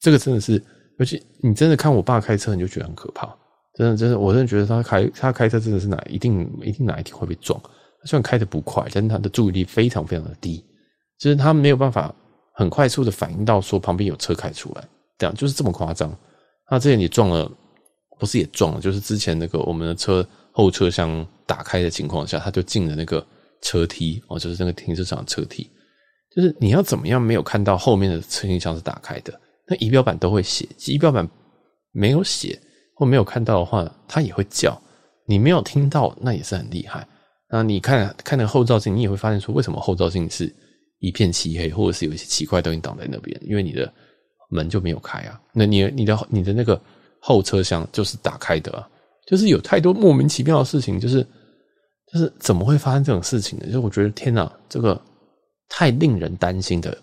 [0.00, 0.60] 这个真的是，
[0.98, 3.32] 尤其你真的看我爸开车，你就觉得很可怕，
[3.74, 10.64] 真的真的，我真的觉得他开他开车真的是哪一定一定哪一天会被撞，他虽然开得不快，但是他的注意力非常非常的低。
[11.16, 12.12] 就是他没有办法
[12.54, 14.82] 很快速的反应到说旁边有车开出来，
[15.16, 16.12] 这样就是这么夸张。
[16.68, 17.48] 那之前你撞了，
[18.18, 18.80] 不是也撞了？
[18.80, 23.24] 就是之前那个我们的车后车厢打开的情况下，他就进了那个
[23.62, 25.68] 车梯哦，就是那个停车场的车梯。
[26.34, 29.38] 就是你要怎么样没有看到后面的车停箱是打开的？
[29.66, 31.28] 那仪表板都会写，仪表板
[31.92, 32.58] 没有写
[32.94, 34.80] 或没有看到的话，它也会叫。
[35.26, 37.06] 你没有听到，那也是很厉害。
[37.48, 40.52] 那你看看那个后照镜，你也会发现说，为什么后照镜是？
[41.02, 43.90] 一片漆黑，或者是有一些奇怪东西挡在那边，因为你的
[44.50, 45.40] 门就没有开啊。
[45.54, 46.78] 那你你的你的那个
[47.18, 48.86] 后车厢就是打开的啊，
[49.26, 51.26] 就是有太多莫名其妙的事情，就是
[52.12, 53.66] 就是怎么会发生这种事情呢？
[53.66, 55.00] 就是我觉得天哪，这个
[55.68, 56.96] 太令人担心的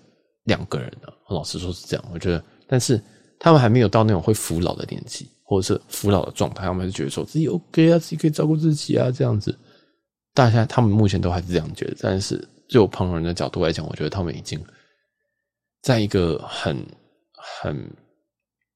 [0.43, 1.13] 两个人了。
[1.29, 3.01] 老实说是这样，我觉得，但是
[3.39, 9.57] 他们还没有到那种会服老的年纪，或者是服老的状态，他们是觉得说自己 OK 啊，自己可以照顾自己啊，这样子。
[10.33, 12.47] 大家他们目前都还是这样觉得，但是。
[12.69, 14.61] 就旁人的角度来讲，我觉得他们已经
[15.83, 16.75] 在一个很
[17.61, 17.89] 很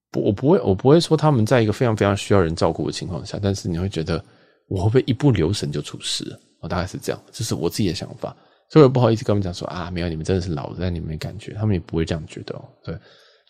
[0.10, 4.24] 不，我不会，我不会说他们在一个非常非常需要人照顾的情况下，但是你会觉得
[4.72, 6.26] 我会不会一不留神就出事？
[6.62, 8.36] 我大概是这样，这是我自己的想法，
[8.70, 12.64] 所以我不好意思跟他们讲说啊，没有，你们真的是老的，但你们没感觉，他们也不会这样觉得哦。
[12.84, 12.98] 对，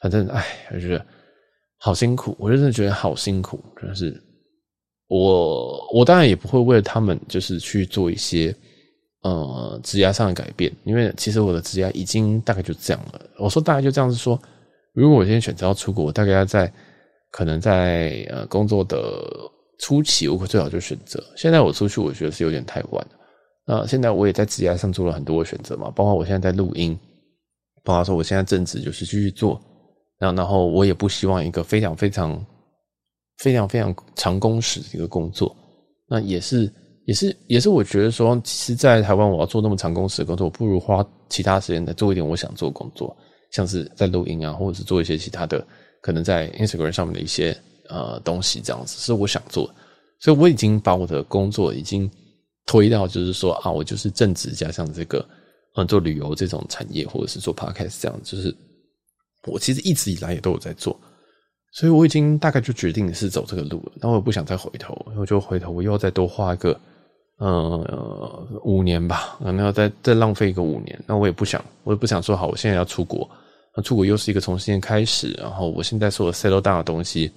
[0.01, 1.05] 反正哎，我觉得
[1.77, 4.21] 好辛苦，我真的觉得好辛苦，真的是
[5.07, 8.55] 我，我当然也不会为了他们就是去做一些。
[9.23, 13.21] 呃，职涯上的改变，因为其实我的职涯已经大概就这样了。
[13.37, 14.41] 我说大概就这样子说，
[14.95, 16.73] 如果我今天选择要出国，大概要在
[17.29, 18.97] 可能在呃工作的
[19.81, 21.21] 初期，我最好就选择。
[21.35, 23.11] 现在我出去，我觉得是有点太晚了。
[23.65, 26.97] 那现在我也在职涯上做了很多的选择嘛，包括我现在在录音，
[27.83, 29.61] 包括说我现在正职就是继续做，
[30.17, 32.45] 然后然后我也不希望一个非常非常
[33.39, 35.53] 非常非常长工时的一个工作，
[36.07, 36.71] 那也是。
[37.07, 43.13] 也是，也是，我觉得说，其实，在台湾我要做那么长工时的工作，我不如花其他时间来做一点我想做工作，
[43.49, 45.65] 像是在录音啊，或者是做一些其他的，
[45.99, 47.57] 可能在 Instagram 上面的一些
[47.89, 49.69] 呃东西，这样子是我想做。
[50.19, 52.09] 所以我已经把我的工作已经
[52.65, 55.25] 推到，就是说啊，我就是正职加上这个
[55.75, 58.55] 嗯做旅游这种产业，或者是做 Podcast 这样，就是
[59.47, 60.99] 我其实一直以来也都有在做。
[61.73, 66.79] 所以我已经大概就决定是走这个路了，但我也不想再回头，我就回头我又要再多花一个。
[67.37, 73.27] 呃，五年吧，可能要再再浪费一个五年，那我也不想，我也不想说好，我现在要出国，
[73.75, 77.31] 那出国又是一个重新开始，然后我现在所有 settle down 的东西，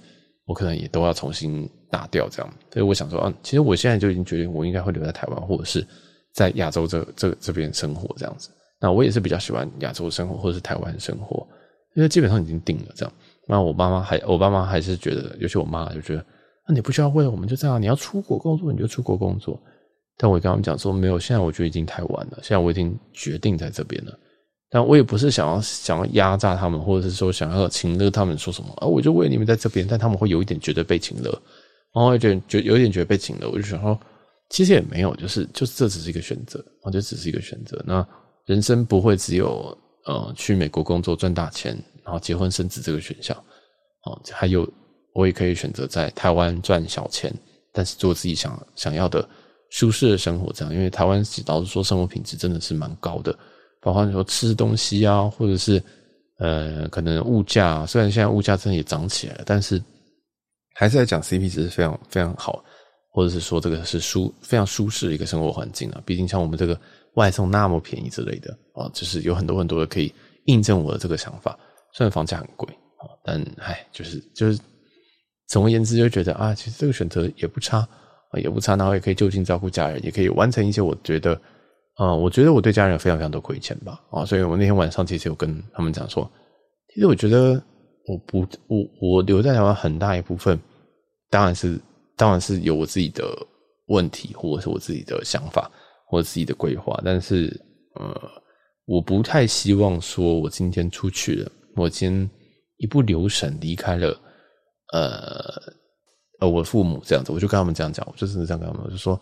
[0.45, 5.85] 我可能也都要重新打掉，这样，所以我想说啊，其实我现在就已经决定，我应该会留在台湾，或者是
[6.33, 8.49] 在亚洲这这这边生活这样子。
[8.79, 11.47] 那我也是比较喜欢亚洲生活，或者是台湾生活，
[11.95, 13.13] 因为基本上已经定了这样。
[13.47, 16.25] 那我爸妈还，我爸妈还是觉得，尤其我妈就觉得，
[16.67, 19.59] 那你不需要为了我们就这样，你要出国工作你就出国工作。
[20.17, 22.39] 但我跟他们讲说，没有，现在我觉得已经太晚了。
[22.41, 24.17] 现在我已经决定在这边了，
[24.75, 31.31] 但我也不是想要想要压榨他们，或者是说想要请勒他们说什么啊，我就为你们在这边，但他们会有一点觉得被请勒，
[31.93, 33.97] 然后觉得觉有一点觉得被请勒，我就想说，
[34.49, 37.81] 其实也没有，就是就这只是一个选择，我觉得只是一个选择。
[37.87, 38.05] 那
[38.47, 43.33] 人生不会只有呃去美国工作赚大钱，然后结婚生子这个选项。
[44.03, 44.69] 哦，还有
[45.13, 47.33] 我也可以选择在台湾赚小钱，
[47.71, 49.25] 但是做自己想想要的
[49.69, 50.51] 舒适的生活。
[50.51, 53.33] 这样，因为台湾老实说，生活品质真的是蛮高的，
[53.85, 55.81] 包括你说吃东西啊，或者是
[56.39, 59.79] 呃可能物价，虽然现在物价真的也涨起来了，但是
[60.73, 62.65] 还是在讲 CP 值是非常非常好。
[63.11, 66.77] 或者是说这个是舒非常舒适的一个生活环境啊，毕竟像我们这个
[67.13, 70.13] 外送那么便宜之类的啊，就是有很多很多的可以
[70.47, 71.57] 印证我的这个想法。
[71.93, 72.67] 虽然房价很贵
[72.97, 74.59] 啊，但唉，就是就是
[75.47, 81.39] 总而言之，就觉得啊，其实这个选择也不差啊，也不差，然后也可以就近照顾家人，也可以完成一些我觉得
[81.95, 86.29] 啊，我觉得我对家人非常非常多亏欠吧啊，所以我那天晚上其实有跟他们讲说，
[86.93, 87.61] 其实我觉得
[88.07, 90.59] 我不我我留在台湾很大一部分，
[91.29, 91.79] 当然是。
[92.17, 93.25] 当然是有我自己的
[93.87, 95.69] 问题，或者是我自己的想法，
[96.07, 96.97] 或者自己的规划。
[97.03, 97.53] 但是，
[97.95, 98.17] 呃，
[98.85, 102.29] 我不太希望说，我今天出去了，我今天
[102.77, 104.17] 一不留神离开了，
[104.93, 105.61] 呃，
[106.39, 109.19] 呃，我父母这样子，我就跟他们这样讲，我就是这样跟他们，我就说，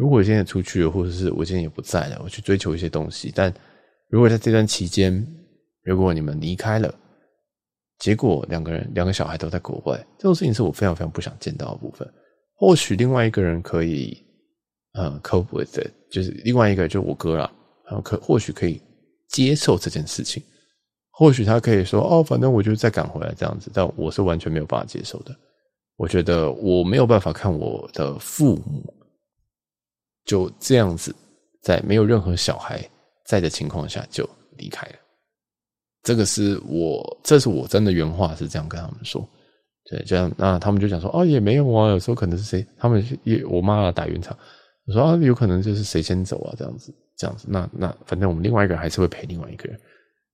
[0.00, 3.52] 如果我现在出去了，或者是我现在也不在了，我去追求一些东西，但
[4.08, 5.12] 如果在这段期间，
[5.82, 6.94] 如果你们离开了，
[7.98, 12.10] 结果两个人两个小孩都在国外，这种事情是我非常非常不想见到的部分。
[12.54, 14.16] 或许另外一个人可以，
[14.94, 17.52] 呃，cope with it，就是另外一个就我哥啦，
[17.84, 18.80] 然后可或许可以
[19.28, 20.42] 接受这件事情，
[21.10, 25.36] 或许他可以说哦，反正我就再赶回来这样子，但我是完全没有办法接受的。
[25.96, 28.94] 我觉得我没有办法看我的父母
[30.24, 31.14] 就这样子
[31.62, 32.82] 在没有任何小孩
[33.24, 34.94] 在的情况下就离开了，
[36.02, 39.26] 这个是我，这是我真的原话是这样跟他们说。
[39.90, 44.36] 对，这样那他们就讲说，哦，也没有啊，有时候可能是谁，他们也我妈打圆场，
[44.86, 49.80] 我说啊，有可能就是谁先走啊，这样子，这样子，那那反正我们另外一个人还是会陪另外一个人，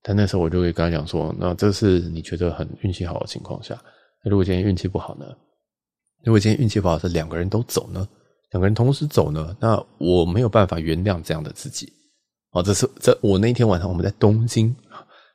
[0.02, 3.80] 但那时候我就会跟他讲说，那这是你觉得很运气好的情况下，
[4.24, 5.24] 那如果今天运气不好呢？
[6.24, 8.06] 如果今天运气不好是两个人都走呢？
[8.56, 9.54] 两个人同时走呢？
[9.60, 11.92] 那我没有办法原谅这样的自己。
[12.52, 14.74] 哦，这是这我那天晚上我们在东京。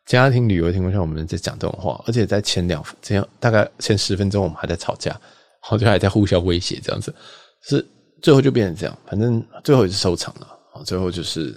[0.08, 5.22] 家庭旅游的情况下，我们在讲这种话，而且在前两这样大概前十分钟，我们还在吵架，然
[5.62, 7.14] 后就还在互相威胁，这样子
[7.62, 7.88] 是
[8.20, 10.82] 最后就变成这样，反正最后也是收场了啊。
[10.84, 11.56] 最后就是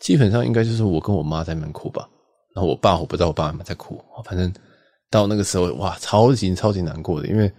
[0.00, 2.08] 基本上应该就是我跟我妈在那边哭吧，
[2.54, 4.50] 然后我爸我不知道我爸妈在哭，反正
[5.10, 7.52] 到那个时候哇，超级超级难过的，因为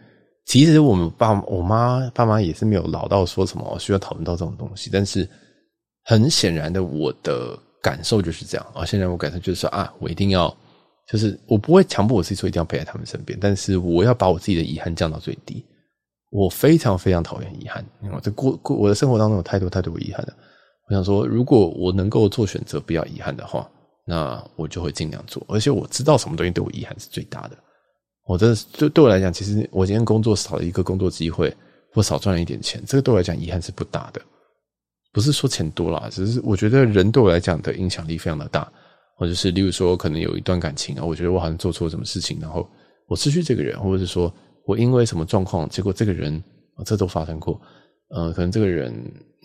[0.46, 5.28] 其实我们爸我妈爸妈也是没有老到说什么需要讨论到这种东西，但是
[6.04, 7.58] 很显然的我的。
[7.86, 8.84] 感受就是这样啊！
[8.84, 10.52] 现在我感受就是说啊，我一定要，
[11.08, 15.64] 就是我不会强迫我自己说一定要陪在他们身边，但是我要把我自己的遗憾降到最低。
[16.32, 20.34] 我非常非常讨厌遗憾，因为这过过我的生活当中有太多太多遗憾了。
[20.90, 23.70] 我想说，如果我能够做选择，不要遗憾的话，
[24.04, 25.46] 那我就会尽量做。
[25.48, 27.58] 而且我知道什么东西对我遗憾是最大的。
[28.26, 31.56] 我真的对对我来讲，其实我今天工作少了一个工作机会，
[31.94, 34.22] 或少赚了一点钱，这个对我来讲遗憾是不大的。
[35.14, 38.70] 不是说钱多啦，只是我觉得人对我来讲的影响力非常的大，
[39.16, 42.68] 或者是例如说可能有一段感情啊，我觉得我好像做错什么事情，然后
[43.08, 44.34] 我失去这个人，或者是说
[44.66, 46.36] 我因为什么状况，结果这个人
[46.76, 47.62] 啊，这都发生过，
[48.10, 48.92] 呃，可能这个人，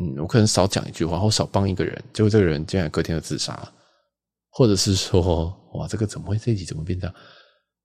[0.01, 3.57] 嗯，我可能少讲一句话，或少帮一个人，结果这个人竟然隔天就自杀，
[4.51, 7.14] 或者是说，哇，这个怎么会这一集怎么变这样？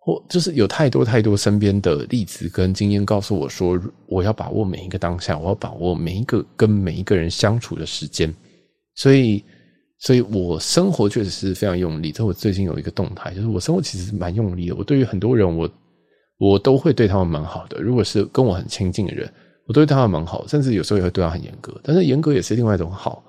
[0.06, 8.32] 或就是有太多太多身边的例子跟经验告诉我说，我要把握每一个当下，我要把握每一个跟每一个人相处的时间。
[8.94, 9.44] 所以，
[9.98, 12.12] 所以我生活确实是非常用力。
[12.12, 14.76] 这我最近有一个动态，就是我生活其实蛮用力的。
[14.76, 15.68] 我对于很多人，我
[16.38, 17.82] 我都会对他们蛮好的。
[17.82, 19.28] 如果是跟我很亲近的人，
[19.66, 21.76] 我都对他们蛮好，甚至有时候也会对他很严格。
[21.82, 23.24] 但是严格也是另外一种好，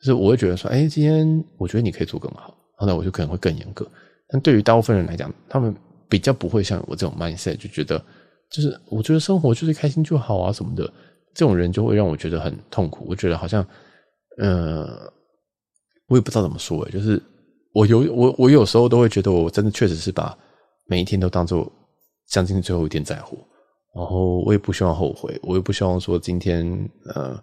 [0.00, 3.88] 就是我会觉得说，哎，今天我觉得你可以做更好，然后呢，我就可能会更严格。
[4.28, 5.74] 但对于大部分人来讲，他们。
[6.12, 7.98] 比较不会像我这种 mindset，就觉得
[8.50, 10.84] 就是我觉得生活就是开心就好啊什么的，
[11.34, 13.06] 这种人就会让我觉得很痛苦。
[13.08, 13.66] 我觉得好像，
[14.36, 15.10] 呃，
[16.08, 17.18] 我也不知道怎么说，就是
[17.72, 20.36] 我有我我有时候都会觉得我真的确实是把
[20.84, 21.72] 每一天都当做
[22.28, 23.38] 将近最后一天在乎，
[23.96, 26.62] 然后我也不希望后悔，我也不希望说今天
[27.14, 27.42] 呃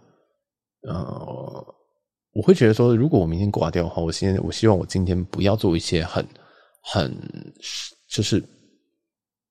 [0.87, 1.65] 呃，
[2.33, 6.23] 我会觉得说如果我明天挂掉的话，我现在我希望我今天不要做一些很
[6.93, 7.11] 很
[8.11, 8.43] 就是。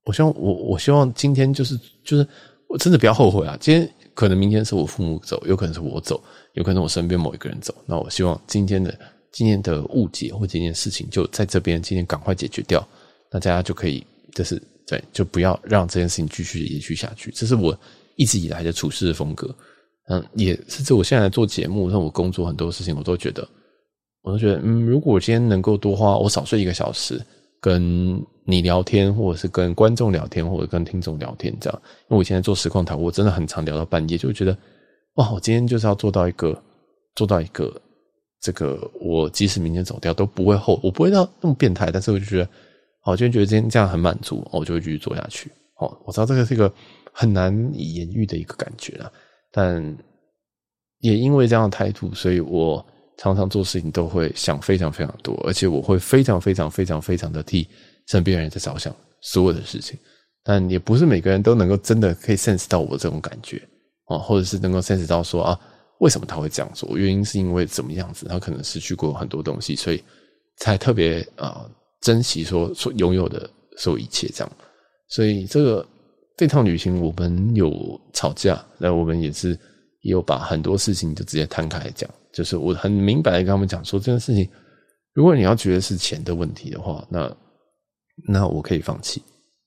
[0.09, 2.27] 我希望我我希望今天就是就是
[2.67, 3.55] 我真的不要后悔啊！
[3.61, 6.19] 今天可能明天是我父母走，有可能是我走，
[6.55, 7.75] 有可能我身边某一个人走。
[7.85, 8.99] 那我希望今天的
[9.31, 12.87] 今天的误解或这件事情就在这边今天赶快解决掉，
[13.31, 14.03] 大家就可以
[14.35, 17.31] 就是对，就不要让这件事情继续延续下去。
[17.33, 17.79] 这是我
[18.17, 19.55] 一直以来的处事的风格。
[20.09, 23.47] 嗯，也甚至我现在做节目，让我工作很多事情，我都觉得
[24.23, 27.23] 我都觉得，嗯，如果我今天能够多花，我少睡一个小时，
[27.61, 34.57] 跟你聊天，或者是跟观众聊天，或者跟听众聊天，这样，因为我现在做实况台，我真的很常聊到半夜，就觉得，
[35.15, 36.61] 哇，我今天就是要做到一个，
[37.15, 37.71] 做到一个，
[38.41, 42.49] 这个我即使明天走掉都不会后，我不会到那么变态，但是我就觉得，
[43.01, 45.51] 好，今天觉得今天这样很满足，我就会继续做下去。
[45.77, 46.73] 哦，我知道这个是一个
[47.13, 49.11] 很难以言喻的一个感觉啊，
[49.53, 49.97] 但
[51.01, 52.85] 也因为这样的态度，所以我
[53.19, 57.69] 常常做事情都会想非常非常多，而且我会非常非常非常非常的替
[58.07, 59.99] 身边人在着想所有的事情。
[60.43, 63.61] 但也不是每个人都能够真的可以 sense 到我这种感觉
[64.07, 65.61] 啊，或者是能够 sense 到说啊，
[65.99, 66.97] 为什么他会这样做？
[66.97, 68.27] 原因是因为怎么样子？
[68.27, 70.03] 他可能失去过很多东西，所以
[70.57, 71.69] 才特别啊
[72.01, 74.53] 珍惜说所拥有的所有一切这样。
[75.09, 75.87] 所以这个
[76.37, 79.51] 这趟旅行，我们有吵架，那我们也是
[80.03, 82.09] 也有把很多事情就直接摊开来讲。
[82.39, 84.49] 就是我很明白的跟他们讲说，这件事情，
[85.13, 87.37] 如果你要觉得是钱的问题的话，那
[88.29, 89.21] 那我可以放弃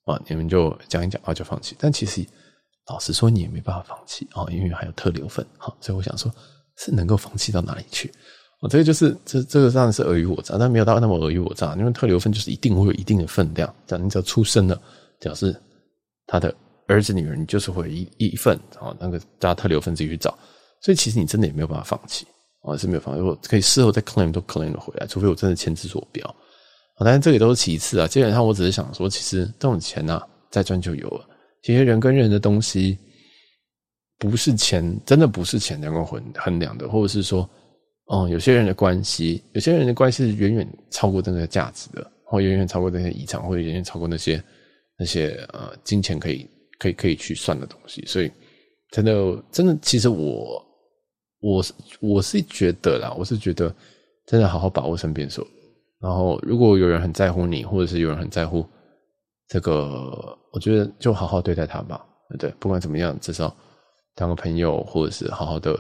[0.05, 1.75] 啊，你们就讲一讲啊，就放弃。
[1.77, 2.25] 但其实
[2.87, 5.75] 老实说，你也没办法放弃啊，因为还有特留分哈。
[5.81, 6.33] 所以我想说，
[6.77, 8.09] 是能够放弃到哪里去？
[8.61, 14.81] 啊，这个就是这这个当然是尔虞我诈，但没有到那么尔虞我诈，因为特留分就是一定会有一定的分量，这样你只要出生了。
[15.19, 15.55] 表示
[16.25, 16.51] 他的
[16.87, 20.35] 儿子女儿，你就是会一一份啊，那个大家特留分自己去找，
[20.81, 22.25] 所以其实你真的也没有办法放弃
[22.61, 23.17] 啊，是没有放。
[23.17, 26.25] 如果可以事后再 claim 都 claim 了回来，除非我真的签字所标
[26.95, 27.05] 啊。
[27.05, 31.27] 但是这个都是其次啊，基本上我只是想说，其实这种钱啊，再赚就有了。
[31.63, 32.97] 其实人跟人的东西，
[34.17, 37.49] 不是钱，真的不是钱能够衡衡量的，或者是说，
[38.05, 44.43] 哦，有些人的关系，有些人的关系是远远超过这个价值的，或远远超过这些遗产，或者远远超过那些。
[44.97, 46.47] 那些呃金钱可以
[46.77, 48.31] 可以可以去算的东西，所以
[48.91, 50.63] 真的真的，其实我
[51.41, 53.73] 我是我是觉得啦，我是觉得
[54.25, 55.45] 真的好好把握身边所。
[55.99, 58.65] 然后如果有人很在乎你，或者是有人很在乎
[59.47, 62.53] 这个，我觉得就好好对待他吧，对不对？
[62.59, 63.53] 不管怎么样，至少
[64.15, 65.77] 当个朋友，或者是好好的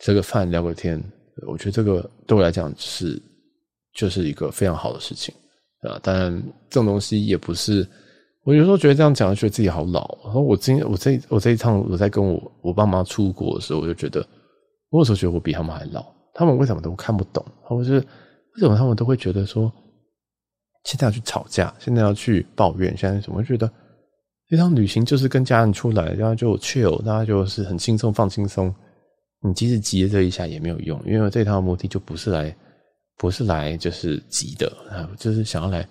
[0.00, 1.02] 吃个饭聊个天，
[1.46, 3.20] 我觉得这个对我来讲是
[3.94, 5.34] 就是一个非常好的事情
[5.82, 5.98] 啊。
[6.02, 7.86] 当然，这种东西也不是。
[8.44, 10.18] 我有时候觉得这样讲，觉得自己好老。
[10.24, 14.26] 然后我今天我这我这一趟我在跟我我爸妈出国的时候，我就觉得，
[14.92, 16.04] 我有时候觉得我比他们还老。
[16.34, 17.44] 他们为什么都看不懂？
[17.62, 19.72] 或者是为什么他们都会觉得说，
[20.84, 23.42] 现在要去吵架，现在要去抱怨，现在怎么？
[23.42, 23.70] 觉得
[24.48, 28.72] 这趟旅行就是跟家人出来，然后就 chill，大家就是很轻松放轻松。
[29.40, 32.54] 你即使急了这一下也没有用，因为这趟目的就不是来
[33.18, 35.86] 不是来就是急的啊，就是想要来。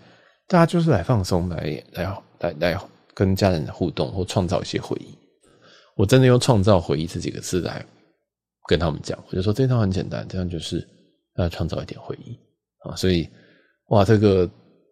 [0.47, 2.03] 大家就是来放松，来来
[2.39, 2.79] 来来
[3.13, 5.17] 跟家人的互动，或创造一些回忆。
[5.95, 7.85] 我真的用“创造回忆”这几个字来
[8.71, 10.88] 跟他们讲，我就说这套很简单，这样就是
[11.36, 12.31] 要创造一点回忆
[12.88, 12.95] 啊。
[12.95, 13.27] 所以，
[13.89, 14.49] 哇，这个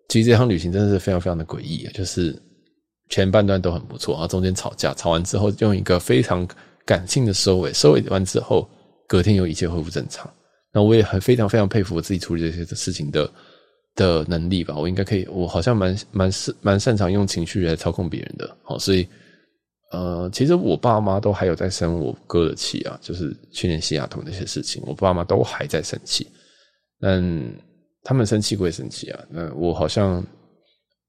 [0.09, 1.91] 其实这趟旅行真的是非常非常的诡异啊！
[1.93, 2.35] 就是
[3.09, 6.45] 前半段都很不错，然后中间吵架，吵完之后用一个非常
[6.85, 8.69] 感性的收尾，收尾完之后，
[9.07, 10.29] 隔天又一切恢复正常。
[10.73, 13.31] 那我也很非常非常佩服我自己处理这些事情的。
[13.95, 19.05] 的能力吧，我应该可以，我好像蛮蛮是蛮擅长用情绪来操控别人的，好，所以
[19.91, 26.27] 呃，其实我爸妈都还有在生我哥的气啊，就是去年西雅图那些事情，我爸妈都还在生气，
[26.99, 27.21] 但
[28.03, 30.23] 他们生气归生气啊，那我好像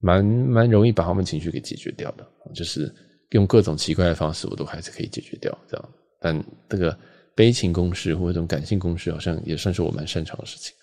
[0.00, 2.90] 蛮蛮容易把他们情绪给解决掉的，就是
[3.30, 5.88] 用各种奇怪的方式，我都还是可以解决掉这样，
[6.20, 6.96] 但这个
[7.34, 10.74] 悲情公式或者这种感性公式，好像也算是我蛮擅长的事情。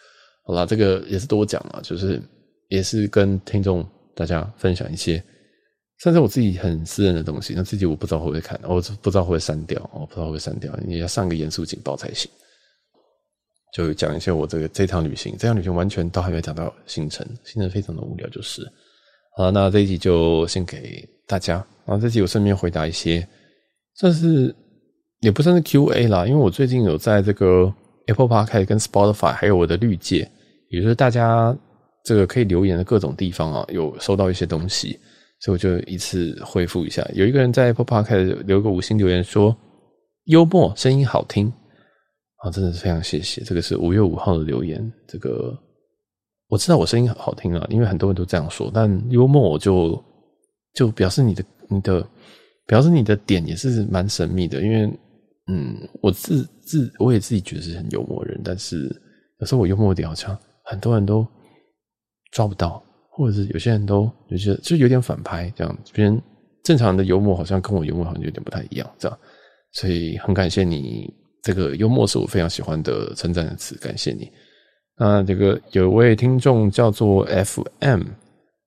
[0.45, 2.21] 好啦，这个也是多讲了，就是
[2.69, 3.83] 也是跟听众
[4.15, 5.21] 大家分享一些，
[5.99, 7.53] 算是我自己很私人的东西。
[7.55, 12.29] 那自己我不知道会不会看，我不知道会不会删掉，我不知道会不会删掉，你要上个严肃警报才行。
[13.73, 18.65] 就讲一些我这个这趟旅行，这趟旅行完全都还没有讲到行程，行程非常的无聊，就是。
[19.35, 21.55] 好，那这一集就先给大家，
[21.85, 23.27] 然后这集我顺便回答一些，
[23.95, 24.55] 算是
[25.19, 27.71] 也不算是 Q&A 啦，因为我最近有在这个
[28.07, 30.29] Apple Podcast 跟 Spotify 还有我的绿界。
[30.69, 31.57] 也就是大家
[32.03, 34.99] 这个可以留言的各种地方啊，有收到一些东西，
[35.39, 37.07] 所以我就一次回复一下。
[37.13, 39.55] 有一个人在 Apple Podcast 留个五星留言说
[40.25, 41.51] ：“幽默，声音好听。”
[42.43, 43.41] 啊，真的是非常谢谢。
[43.41, 44.91] 这个是五月五号的留言。
[45.07, 45.57] 这个
[46.47, 48.71] 我知道我声音好听啊，因为很多人都这样说。
[48.73, 50.03] 但幽默，我就
[50.73, 52.07] 就表示你的你的
[52.65, 54.61] 表示你的点也是蛮神秘的。
[54.61, 54.85] 因为
[55.47, 58.83] 嗯，我自自我也自己觉得是很幽默的人，但是
[59.39, 60.37] 有时候我幽默点好像。
[60.69, 61.25] 很多人都
[62.33, 62.83] 抓不到，
[63.17, 66.21] 或者是有些人都有些就有点反拍这样，别人
[66.63, 69.19] 正常的幽默好像跟我幽默好像有点不太一样，这样，
[69.71, 71.11] 所以很感谢你，
[71.41, 74.29] 这个幽默是我非常喜欢的称赞的词，感谢你。
[74.99, 78.03] 那这个有一位听众叫做 FM，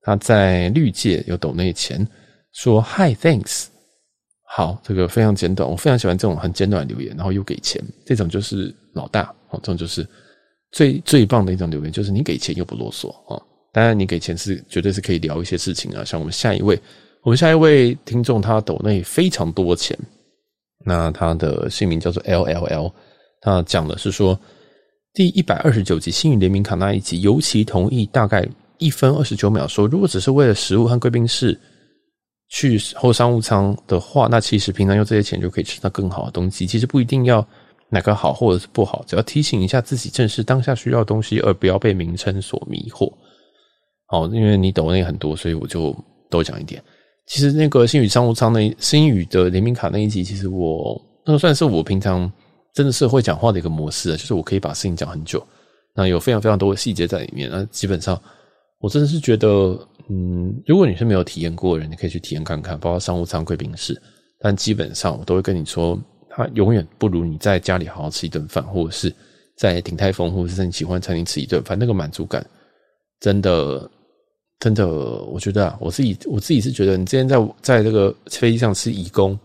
[0.01, 2.05] 他在绿界有抖内钱，
[2.51, 3.67] 说 Hi Thanks，
[4.47, 10.05] 好，这个非常简短，我非常喜欢这种很简短的留言，然后又给钱，这种就是老大哦，这种就是
[10.73, 13.41] 最最棒的一种留言，就是你给钱又不啰嗦哦。
[13.71, 16.79] 当然，你给钱是绝对是可以聊一些事情啊，像我们下一位，
[17.23, 19.97] 我们下一位听众他抖内非常多钱，
[20.85, 22.91] 那他的姓名叫做 LLL，
[23.41, 24.39] 他讲的是说。
[25.13, 28.47] 第一百二十九集星宇联名卡那一集，尤其同意大概
[28.77, 31.59] 一分二十九秒说，如果只是为了食物和贵宾室
[32.47, 36.65] 去后商务舱的话，那其实平常用这些钱就可以吃到更好的东西。
[36.65, 37.45] 其实不一定要
[37.89, 43.11] 哪个好或者是不好，只要提醒一下自己，正是当下需要的东西，而不要被名称所迷惑。
[44.11, 45.95] 哦，因为你抖内很多，所以我就
[46.29, 46.81] 多讲一点。
[47.25, 52.31] 其实那个星宇商务舱那星宇的联名卡那一集，其实我那个算是我平常。
[52.73, 55.45] 真的是会讲话的一个模式啊，就是我可以把事情讲很久，
[55.93, 57.49] 那有非常非常多的细节在里面。
[57.51, 58.17] 那基本上，
[58.79, 64.01] 我真的是觉得，嗯，如果你是没有体验过的人，你可以去体验看看，包括商务舱、贵宾室。
[64.39, 69.13] 但基本上，我都会跟你说，它永远不如你在家里好好吃一顿饭，或者是
[69.57, 72.41] 在鼎泰丰或者是在你喜欢餐厅吃一顿饭，那个满足感，
[73.19, 73.91] 真的，
[74.61, 79.37] 真的，我觉得啊，我自己我自己是觉得，你之前在在这个飞机上吃义工，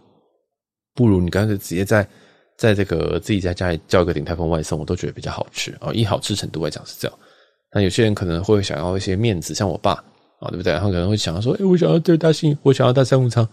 [0.94, 2.06] 不如你干脆直接在。
[2.58, 5.92] 在这个自己在家里叫一个鼎泰丰外送，我都觉得比较好吃啊。
[5.92, 7.18] 以好吃程度来讲是这样。
[7.70, 9.92] 那有些人可能会想要一些面子，像我爸
[10.40, 10.72] 啊，对不对？
[10.78, 13.46] 他可能会想要说：“哎，我想要对大兴，我想要大商务舱。”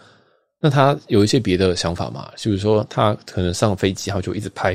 [0.61, 2.31] 那他有一些别的想法嘛？
[2.37, 4.73] 就是说，他可能上飞机，他就一直拍；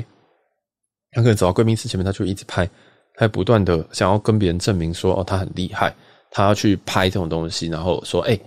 [1.12, 2.68] 他可能走到贵宾室前面，他就一直拍，
[3.14, 5.90] 他不断的想要跟别人证明说：“哦，他很厉害。”
[6.30, 8.38] 他要去拍这种东西，然后说：“哎，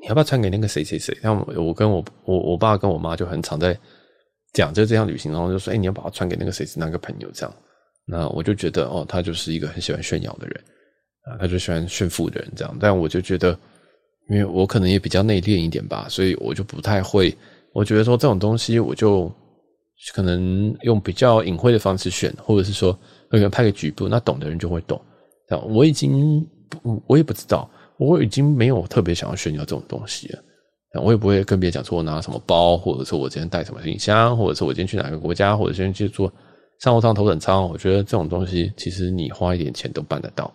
[0.00, 3.78] 你要不要传给那个谁谁谁？”像我跟我我我爸跟我妈就很常在。
[4.52, 7.54] 讲就这样旅行，然后就说：“哎，你要把它传给那个谁是那个朋友？”这样，
[8.06, 10.64] 那我就觉得哦，他就是一个很喜欢炫耀的人
[11.24, 12.74] 啊，他就喜欢炫富的人这样。
[12.80, 13.50] 但我就觉得，
[14.30, 17.36] 因为我可能也比较内敛一点吧，所以我就不太会。
[17.74, 19.30] 我觉得说这种东西，我就
[20.14, 24.98] 可能用比较隐晦的方式选，或者是说可能拍个局部，那懂的人就会懂。
[25.68, 26.48] 我已经
[27.06, 30.42] 我也不知道，我已经没有特别想要炫耀这种东西了。
[31.02, 36.32] 我也不会跟别人讲说我拿什么包，或者说我今天带什么行李箱，或者说我今天去哪个国家，或者今天去做
[36.80, 37.68] 商务舱、头等舱。
[37.68, 40.50] 我觉得这种东西其实你花一点钱都办得到。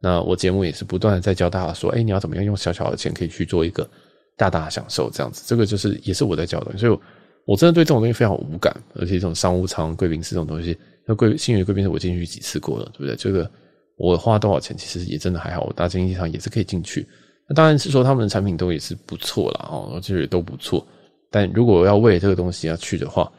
[0.00, 3.88] 那我节目也是不断的在教大家说，哎，你要怎么样用小小的钱可以去做一个
[4.36, 5.44] 大大的享受，这样子。
[5.46, 6.98] 这个就是也是我在教的，所以
[7.46, 8.74] 我真的对这种东西非常无感。
[8.94, 13.14] 而且这种商务舱、贵宾室这种东西，那贵星宇贵宾室我进去几次过了，对不对？
[13.14, 13.48] 这个
[13.96, 17.06] 我花多少钱其实也真的还好，我搭经济舱也是可以进去。
[17.48, 20.84] 那当然是说他们的产品都也是不错啦，哦，我觉得都不错。
[21.30, 23.30] 但如果要为了这个东西要去的话，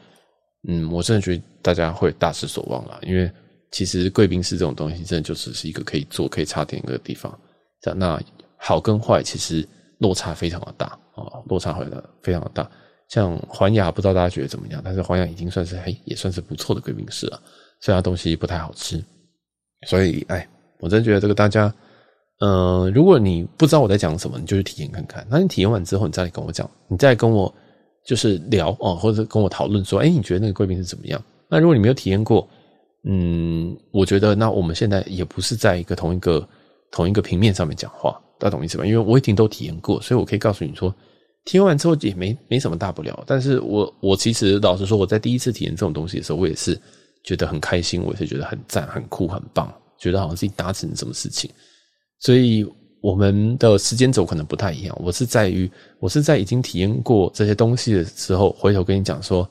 [0.68, 2.98] 嗯，我真的觉得大家会大失所望啦。
[3.02, 3.30] 因为
[3.70, 7.36] 其实贵宾室这种东西，真的就只是一个可以坐、可以插电一个地方。
[7.80, 8.20] 这，那
[8.56, 9.66] 好跟坏其实
[9.98, 12.70] 落差非常的大啊，落差会的非常的大。
[13.08, 14.80] 像环亚，不知道大家觉得怎么样？
[14.84, 17.40] 但是环亚已经算是嘿，也算是不错的贵宾室了。
[17.80, 19.02] 虽然东西不太好吃，
[19.86, 20.46] 所以哎，
[20.80, 21.72] 我真觉得这个大家。
[22.40, 25.26] 嗯、呃，如果你不知道我在讲什么，你就去体验看看。
[25.30, 27.50] 那你体验完之后，你再来跟我讲，你再跟我
[28.04, 31.18] 就是聊哦，或者跟我讨论说，哎，你觉得那个贵宾是怎么样？
[31.48, 32.46] 那如果你没有体验过，
[33.04, 36.46] 嗯，我觉得那我们现在也不是在一个同一个
[36.90, 38.84] 同一个平面上面讲话，大家懂意思吧？
[38.84, 40.94] 因为我已经都体验过，所以我可以告诉你说，
[41.46, 43.24] 体验完之后也没没什么大不了。
[43.26, 46.78] 但是我我其实老实说，我在第一次体验这种东西的时候，我也是
[47.26, 51.50] 觉得很开心，我也是觉得很赞、很酷、很棒，觉得好像自己达成什么事情。
[52.20, 52.64] 所以
[53.02, 54.98] 我们的时间轴可能不太一样。
[55.04, 55.70] 我是在于，
[56.00, 59.46] 我是在已经体验过这些东西的时候，回头跟你讲说，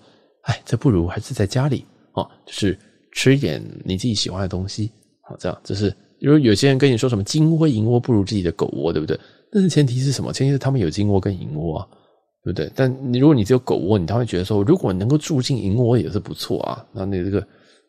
[0.46, 2.76] 哎，这不如还是在家里哦，就是
[3.14, 4.90] 吃一点你自己喜欢的东西，
[5.22, 5.96] 好，这样就是。
[6.20, 9.20] 因为有些人跟你说什么金窝银窝不如自己的狗窝，对不对？
[9.52, 10.32] 但是前提是什么？
[10.32, 11.88] 前提是他们有金窝跟银窝，
[12.42, 12.72] 对不对？
[12.74, 16.84] 但如果你只有狗窝，你他会觉得说，如果能够住进银窝也是不错啊。
[16.94, 17.46] 那你这个，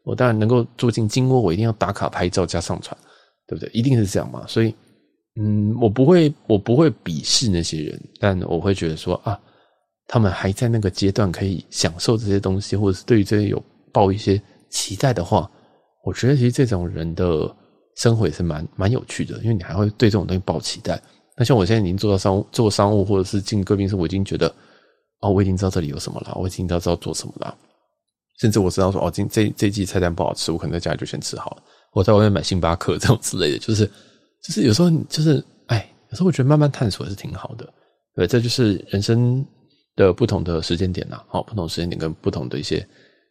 [0.07, 2.97] 我当然能够住进金窝，我一定要打卡拍照加上传。
[3.49, 3.71] 对不对？
[3.73, 4.45] 一定是这样嘛？
[4.49, 4.75] 所以，
[5.41, 9.41] 嗯，我不会，我不会鄙视那些人，但我会觉得说啊，
[10.09, 15.49] 他们还在那个阶段可以享受这些东西，或者是对于这些有抱一些期待的话，
[16.05, 17.49] 我觉得其实这种人的
[17.99, 21.01] 生活也是蛮蛮有趣的，因为你还会对这种东西抱期待。
[21.37, 24.53] 那像我现在已经做到商务，做商务或者是进贵宾室，我已经觉得
[25.21, 27.57] 哦，我已经知道这里有什么了，我已经知道知道做什么了，
[28.39, 31.63] 甚至我知道说哦，今这这季菜单不好吃，我可能在家里就先吃好了。
[31.93, 33.87] 我在外面买星巴克这种之类的，就是
[34.43, 37.67] 就是有时候就是哎，有时候我觉得慢慢探索也是挺好的，
[38.15, 39.45] 对，这就是人生
[39.97, 42.87] 的不同的时间点呐，好，不同时间点跟不同的一些，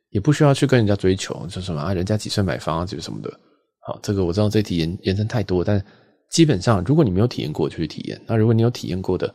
[0.10, 3.32] 也不需要去跟人家追求，就什么啊，人家几岁买房啊，这个什么的，
[3.86, 5.84] 好，这个我知道这题延延伸太多，但
[6.32, 8.20] 基本上如果你没有体验过，就去体验。
[8.26, 9.32] 那如果你有体验过的，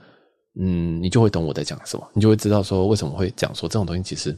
[0.61, 4.37] 嗯，你就会懂我在讲什么，你就会知道说为什么会讲说这种东西其实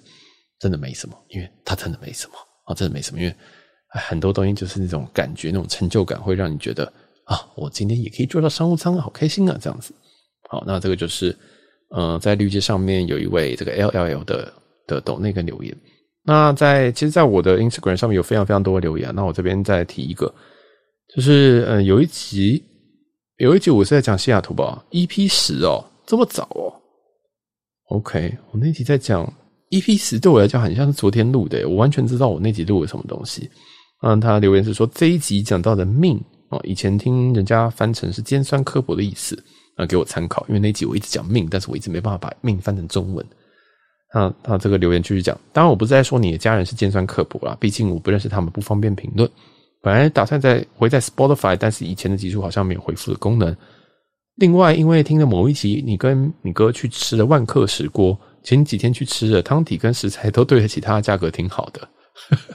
[0.62, 2.34] 真的没什么，因为它真的没什么
[2.66, 3.34] 啊，真的没什么，因为
[3.88, 6.84] 很多东西就是那种感觉，那种成就感会让你觉得
[7.24, 9.92] 啊，我今天也可以做到商务舱，好开心啊，这样子。
[10.48, 11.36] 好，那这个就是，
[11.96, 14.52] 嗯、在绿界上面有一位这个 LLL 的
[14.86, 15.76] 的抖内个留言。
[16.22, 19.12] 那在其实，在我的 Instagram 上面有非常非常多的留言。
[19.16, 20.32] 那我这边再提一个，
[21.12, 22.62] 就是嗯，有一集
[23.38, 26.72] 有一集我是在讲西雅图吧，EP 十哦，这么早哦。
[27.88, 29.30] OK，我那集在讲
[29.72, 33.50] EP 十，对我来讲很像是昨天录的，我完全知道我那集录了什么东西。
[34.02, 36.20] 嗯，他留言是说这一集讲到的命
[36.50, 39.42] 啊，以前听人家翻成是尖酸刻薄的意思。
[39.74, 43.26] 啊，给我参考，因为那集我一直讲命，但是我一直没办法把命翻成中文。
[44.10, 49.26] 啊，他这个留言继续讲，当然我不是在说你的家人是尖酸刻薄啦，毕竟我不认识他们，不方便评论。
[49.80, 53.56] 本来打算在回在 Spotify，但是以前的集数好像没有回复的功能。
[54.36, 61.88] 另外，因为听了某一集，你跟你哥去吃了万客石锅，前几天去吃了汤底跟食材都对得起它的价格，挺好的。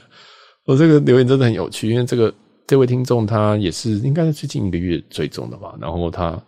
[0.66, 2.32] 我这个留言真的很有趣，因为这个
[2.66, 6.40] 这位听众他也是应该是最近一个月追踪的吧，然后他。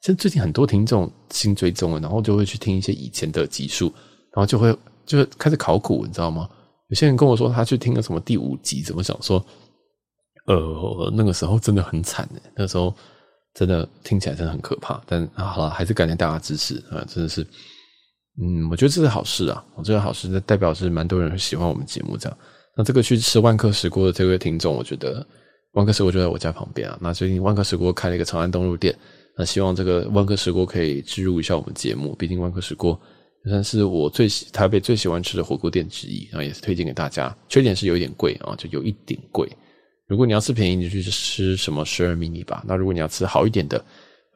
[0.00, 3.86] 其实最近很多听众新追踪了，然后就会去听一些以前的集数，
[4.32, 4.72] 然后就会
[5.04, 6.48] 就开始考古，你知道吗？
[6.86, 9.44] 有些人跟我说他去听了什么第五集，怎么想说，
[10.46, 12.94] 呃，那个时候真的很惨，那时候
[13.54, 15.02] 真的听起来真的很可怕。
[15.04, 17.44] 但啊，好了，还是感谢大家支持啊，真的是，
[18.40, 22.38] 嗯，我觉得这是好事啊，我觉得好事，这代表是蛮多人会喜欢我们节目这样。
[22.76, 25.26] 那这个去吃万客石锅的这位听众，我觉得
[25.72, 26.96] 万客石锅就在我家旁边啊。
[27.00, 28.94] 那最近万客石锅开了一个长安东路店。
[29.36, 33.00] 那希望这个万客石锅可以植入一下我们节目，毕竟万客石锅
[33.44, 37.36] 算是我最喜台北最喜欢吃的火锅店之一，然后也是推荐给大家。
[37.48, 39.48] 缺点是有一点贵啊，就有一点贵。
[40.08, 42.64] 如果你要吃便宜，你就去吃什么十二迷你吧。
[42.66, 43.84] 那如果你要吃好一点的，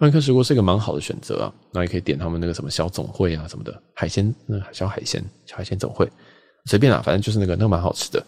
[0.03, 1.55] 万科石锅是一个蛮好的选择啊。
[1.73, 6.07] 那也可以点他们那个什么小总会啊什么的海鲜，那小海鲜小海鲜总会，
[6.67, 8.23] 随便啦，反正就是那个那蛮好吃的。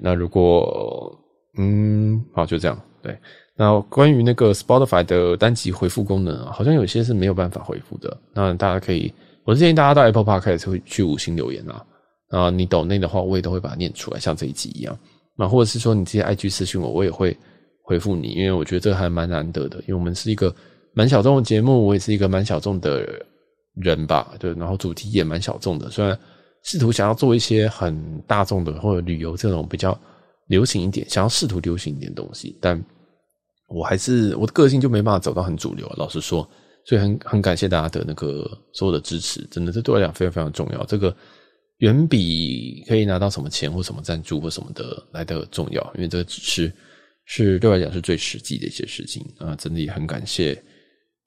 [0.00, 1.12] 那如果
[1.58, 3.18] 嗯好就这样对。
[3.56, 8.16] 那关于那个 Spotify 的单集回复功能啊，好像有些是没有办法回复的。
[8.32, 9.12] 那大家可以，
[9.44, 11.84] 我是建议大家到 Apple Podcast 会去五星留言啦。
[12.30, 14.98] 啊，你抖内的话，我也都会把它念出来，像这一集一样。
[15.36, 17.36] 那或者是说你直接 IG 私信我，我也会
[17.82, 19.76] 回复你，因为我觉得这还蛮难得的。
[19.80, 20.54] 因为我们是一个
[20.92, 23.06] 蛮小众的节目，我也是一个蛮小众的
[23.74, 24.52] 人吧，对。
[24.54, 26.18] 然后主题也蛮小众的，虽然
[26.62, 29.98] 试图想要做一些很大众的或者旅游这种比较
[30.48, 32.82] 流行一点，想要试图流行一点东西，但。
[33.72, 36.42] 我还是我的个性就没办法走到很主流，老实说，
[36.84, 40.84] 所以很很感谢大家的那个所有的支持，真的这对我来讲非常非常重要。
[40.86, 41.16] 这个
[41.76, 46.72] 远比可以拿到什么钱或什么赞助或什么的来得重要，因为这个只是
[47.26, 49.54] 是对我来讲是最实际的一些事情啊！
[49.54, 50.60] 真的也很感谢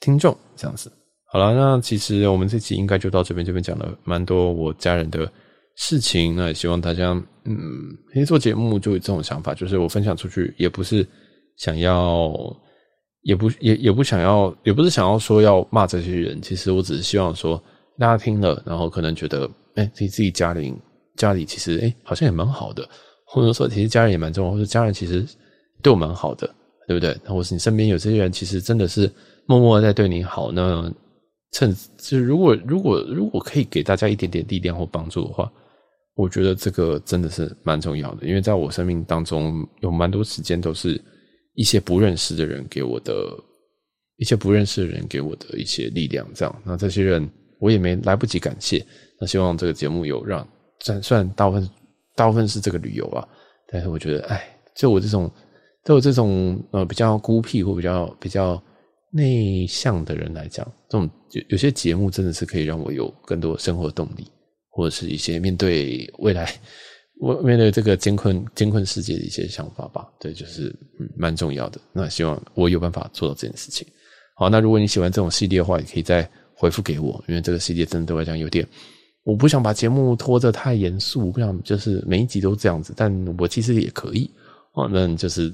[0.04, 0.92] 听众这样子。
[1.32, 5.32] 好了，那其实我们这期应该就到这边，这边讲了蛮多我家人的
[5.78, 7.12] 事情，那也希望大家
[7.46, 7.58] 嗯，
[8.14, 11.08] 其实做节目就有这种想法，就是我分享出去也不是。
[11.56, 12.34] 想要
[13.22, 16.42] 也不也也不想要，也不是想要说要骂这些人。
[16.42, 17.62] 其实我只是希望说，
[18.00, 20.74] 大家听了，然后可能觉得，哎、自己自己家里
[21.16, 22.90] 家里其实哎、好像也蛮好的，
[23.28, 25.24] 或者说其实家人也蛮重要，或者家人其实
[25.84, 26.50] 对我蛮好的，
[26.88, 27.14] 对不对？
[27.26, 29.10] 或是你身边有这些人，其实真的是
[29.46, 30.52] 默默在对你好。
[30.52, 30.92] 那
[31.52, 35.52] 趁就是如果如果如果可以给大家一点点力量或帮助的话，
[36.16, 38.28] 我觉得这个真的是蛮重要的。
[38.28, 41.02] 因为在我生命当中，有蛮多时间都是。
[41.56, 43.14] 一些不认识的人给我的，
[44.18, 47.30] 一些不认识的人给我的一些力量，这样，那这些人
[47.60, 48.84] 我也没来不及感谢。
[49.22, 50.40] 那希望这个节目有让，
[50.80, 51.70] 虽然虽然大部分
[52.16, 53.24] 大部分是这个旅游啊，
[53.68, 54.44] 但是我觉得，哎，
[54.76, 55.32] 就我这种，
[55.84, 58.62] 就我这种呃比较孤僻或比较比较
[59.12, 64.26] 内向的人来讲，这种有有些节目真的是可以让我有更多生活动力，
[64.70, 66.54] 或者是一些面对未来。
[67.22, 70.68] 我面对这个艰困艰困世界的一些想法吧，对，就是
[71.00, 71.80] 嗯蛮重要的。
[71.94, 73.88] 那希望我有办法做到这件事情。
[74.36, 78.68] 好，那如果你喜欢这种系列的话，也可以再回复给我，因为这个系列真的对我来讲有点，
[79.24, 82.94] 我不想把节目拖得太严肃，不想就是每一集都这样子。
[82.98, 84.30] 但我其实也可以
[84.74, 85.54] 哦，那就是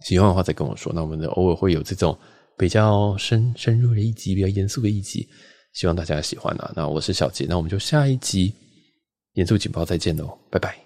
[0.00, 0.92] 喜欢的话再跟我说。
[0.94, 2.16] 那我们的偶尔会有这种
[2.58, 5.28] 比较深深入的一集，比较严肃的一集，
[5.72, 6.72] 希望大家喜欢啊。
[6.74, 8.52] 那我是小杰，那我们就下一集
[9.34, 10.76] 严肃警报再见喽，拜拜。